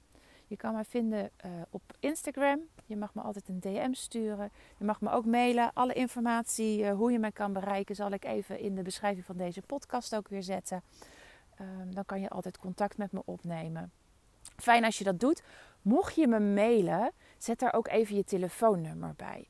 Je 0.47 0.58
kan 0.58 0.73
mij 0.73 0.86
vinden 0.86 1.32
uh, 1.45 1.51
op 1.69 1.82
Instagram. 1.99 2.60
Je 2.86 2.97
mag 2.97 3.13
me 3.13 3.21
altijd 3.21 3.47
een 3.47 3.60
DM 3.60 3.93
sturen. 3.93 4.51
Je 4.77 4.86
mag 4.86 5.01
me 5.01 5.12
ook 5.12 5.25
mailen. 5.25 5.73
Alle 5.73 5.93
informatie 5.93 6.89
hoe 6.89 7.12
je 7.12 7.19
mij 7.19 7.32
kan 7.32 7.53
bereiken 7.53 7.95
zal 7.95 8.12
ik 8.12 8.25
even 8.25 8.60
in 8.60 8.75
de 8.75 8.82
beschrijving 8.82 9.25
van 9.25 9.38
deze 9.38 9.62
podcast 9.62 10.15
ook 10.15 10.27
weer 10.27 10.43
zetten. 10.43 10.84
Um, 11.62 11.94
dan 11.94 12.06
kan 12.06 12.22
je 12.22 12.30
altijd 12.30 12.58
contact 12.58 12.98
met 12.98 13.12
me 13.12 13.22
opnemen. 13.26 13.92
Fijn 14.56 14.84
als 14.84 14.98
je 14.98 15.04
dat 15.04 15.20
doet. 15.20 15.44
Mocht 15.82 16.16
je 16.16 16.28
me 16.28 16.39
mailen, 16.39 17.12
zet 17.38 17.60
daar 17.60 17.74
ook 17.74 17.88
even 17.88 18.16
je 18.16 18.24
telefoonnummer 18.24 19.13
bij. 19.16 19.48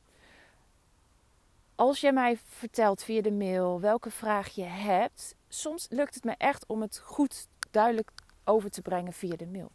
Als 1.75 2.01
je 2.01 2.11
mij 2.11 2.37
vertelt 2.37 3.03
via 3.03 3.21
de 3.21 3.31
mail 3.31 3.79
welke 3.79 4.09
vraag 4.09 4.47
je 4.49 4.63
hebt, 4.63 5.35
soms 5.47 5.87
lukt 5.89 6.15
het 6.15 6.23
me 6.23 6.35
echt 6.37 6.65
om 6.65 6.81
het 6.81 6.99
goed 7.03 7.47
duidelijk 7.71 8.11
over 8.43 8.69
te 8.69 8.81
brengen 8.81 9.13
via 9.13 9.35
de 9.35 9.47
mail. 9.47 9.71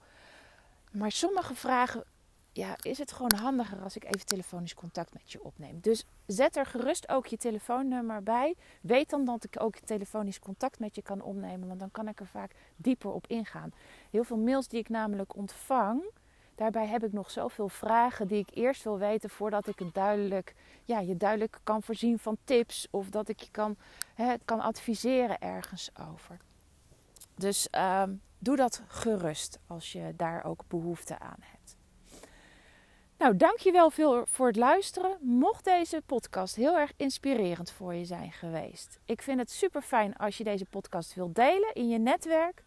Maar 0.90 1.12
sommige 1.12 1.54
vragen 1.54 2.04
ja, 2.58 2.76
is 2.80 2.98
het 2.98 3.12
gewoon 3.12 3.34
handiger 3.34 3.82
als 3.82 3.96
ik 3.96 4.04
even 4.04 4.26
telefonisch 4.26 4.74
contact 4.74 5.12
met 5.12 5.32
je 5.32 5.44
opneem. 5.44 5.80
Dus 5.80 6.04
zet 6.26 6.56
er 6.56 6.66
gerust 6.66 7.08
ook 7.08 7.26
je 7.26 7.36
telefoonnummer 7.36 8.22
bij. 8.22 8.54
Weet 8.80 9.10
dan 9.10 9.24
dat 9.24 9.44
ik 9.44 9.60
ook 9.60 9.78
telefonisch 9.78 10.38
contact 10.38 10.78
met 10.78 10.94
je 10.94 11.02
kan 11.02 11.22
opnemen, 11.22 11.68
want 11.68 11.80
dan 11.80 11.90
kan 11.90 12.08
ik 12.08 12.20
er 12.20 12.26
vaak 12.26 12.54
dieper 12.76 13.10
op 13.10 13.26
ingaan. 13.26 13.72
Heel 14.10 14.24
veel 14.24 14.36
mails 14.36 14.68
die 14.68 14.78
ik 14.78 14.88
namelijk 14.88 15.36
ontvang, 15.36 16.10
daarbij 16.54 16.86
heb 16.86 17.04
ik 17.04 17.12
nog 17.12 17.30
zoveel 17.30 17.68
vragen 17.68 18.28
die 18.28 18.38
ik 18.38 18.50
eerst 18.54 18.84
wil 18.84 18.98
weten 18.98 19.30
voordat 19.30 19.66
ik 19.66 19.78
het 19.78 19.94
duidelijk, 19.94 20.54
ja, 20.84 21.00
je 21.00 21.16
duidelijk 21.16 21.60
kan 21.62 21.82
voorzien 21.82 22.18
van 22.18 22.36
tips 22.44 22.88
of 22.90 23.10
dat 23.10 23.28
ik 23.28 23.40
je 23.40 23.50
kan, 23.50 23.76
hè, 24.14 24.34
kan 24.44 24.60
adviseren 24.60 25.40
ergens 25.40 25.90
over. 26.12 26.36
Dus 27.34 27.70
ehm, 27.70 28.14
doe 28.38 28.56
dat 28.56 28.82
gerust 28.86 29.58
als 29.66 29.92
je 29.92 30.12
daar 30.16 30.44
ook 30.44 30.64
behoefte 30.68 31.18
aan 31.18 31.40
hebt. 31.40 31.57
Nou, 33.18 33.36
dankjewel 33.36 33.90
veel 33.90 34.26
voor 34.26 34.46
het 34.46 34.56
luisteren. 34.56 35.16
Mocht 35.20 35.64
deze 35.64 36.02
podcast 36.06 36.54
heel 36.54 36.78
erg 36.78 36.92
inspirerend 36.96 37.70
voor 37.70 37.94
je 37.94 38.04
zijn 38.04 38.32
geweest. 38.32 38.98
Ik 39.04 39.22
vind 39.22 39.38
het 39.38 39.50
super 39.50 39.82
fijn 39.82 40.16
als 40.16 40.38
je 40.38 40.44
deze 40.44 40.64
podcast 40.64 41.14
wilt 41.14 41.34
delen 41.34 41.74
in 41.74 41.88
je 41.88 41.98
netwerk. 41.98 42.62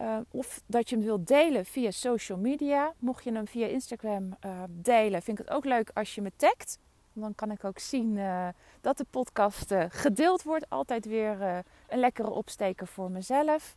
Uh, 0.00 0.18
of 0.30 0.62
dat 0.66 0.88
je 0.88 0.96
hem 0.96 1.04
wilt 1.04 1.26
delen 1.26 1.64
via 1.64 1.90
social 1.90 2.38
media. 2.38 2.94
Mocht 2.98 3.24
je 3.24 3.32
hem 3.32 3.46
via 3.46 3.66
Instagram 3.66 4.36
uh, 4.44 4.62
delen, 4.68 5.22
vind 5.22 5.38
ik 5.38 5.46
het 5.46 5.54
ook 5.56 5.64
leuk 5.64 5.90
als 5.94 6.14
je 6.14 6.22
me 6.22 6.32
tagt. 6.36 6.78
Dan 7.12 7.34
kan 7.34 7.50
ik 7.50 7.64
ook 7.64 7.78
zien 7.78 8.16
uh, 8.16 8.48
dat 8.80 8.96
de 8.96 9.06
podcast 9.10 9.74
gedeeld 9.88 10.42
wordt. 10.42 10.68
Altijd 10.68 11.04
weer 11.04 11.64
een 11.88 11.98
lekkere 11.98 12.30
opsteker 12.30 12.86
voor 12.86 13.10
mezelf. 13.10 13.76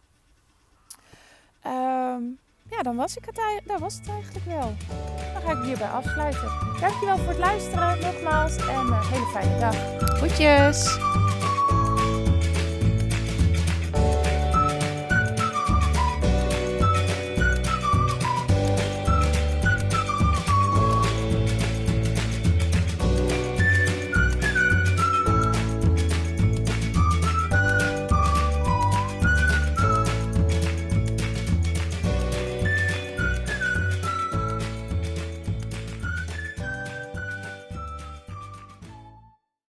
Um, 1.66 2.40
ja, 2.70 2.82
dan 2.82 2.96
was, 2.96 3.18
ik 3.18 3.26
het, 3.26 3.80
was 3.80 3.96
het 3.96 4.10
eigenlijk 4.10 4.46
wel. 4.46 4.74
Dan 5.34 5.42
ga 5.42 5.60
ik 5.60 5.66
hierbij 5.66 5.88
afsluiten. 5.88 6.52
Dankjewel 6.80 7.18
voor 7.18 7.28
het 7.28 7.38
luisteren 7.38 8.00
nogmaals 8.00 8.56
en 8.56 8.76
een 8.76 9.04
hele 9.04 9.26
fijne 9.26 9.60
dag. 9.60 9.76
Groetjes! 10.18 10.98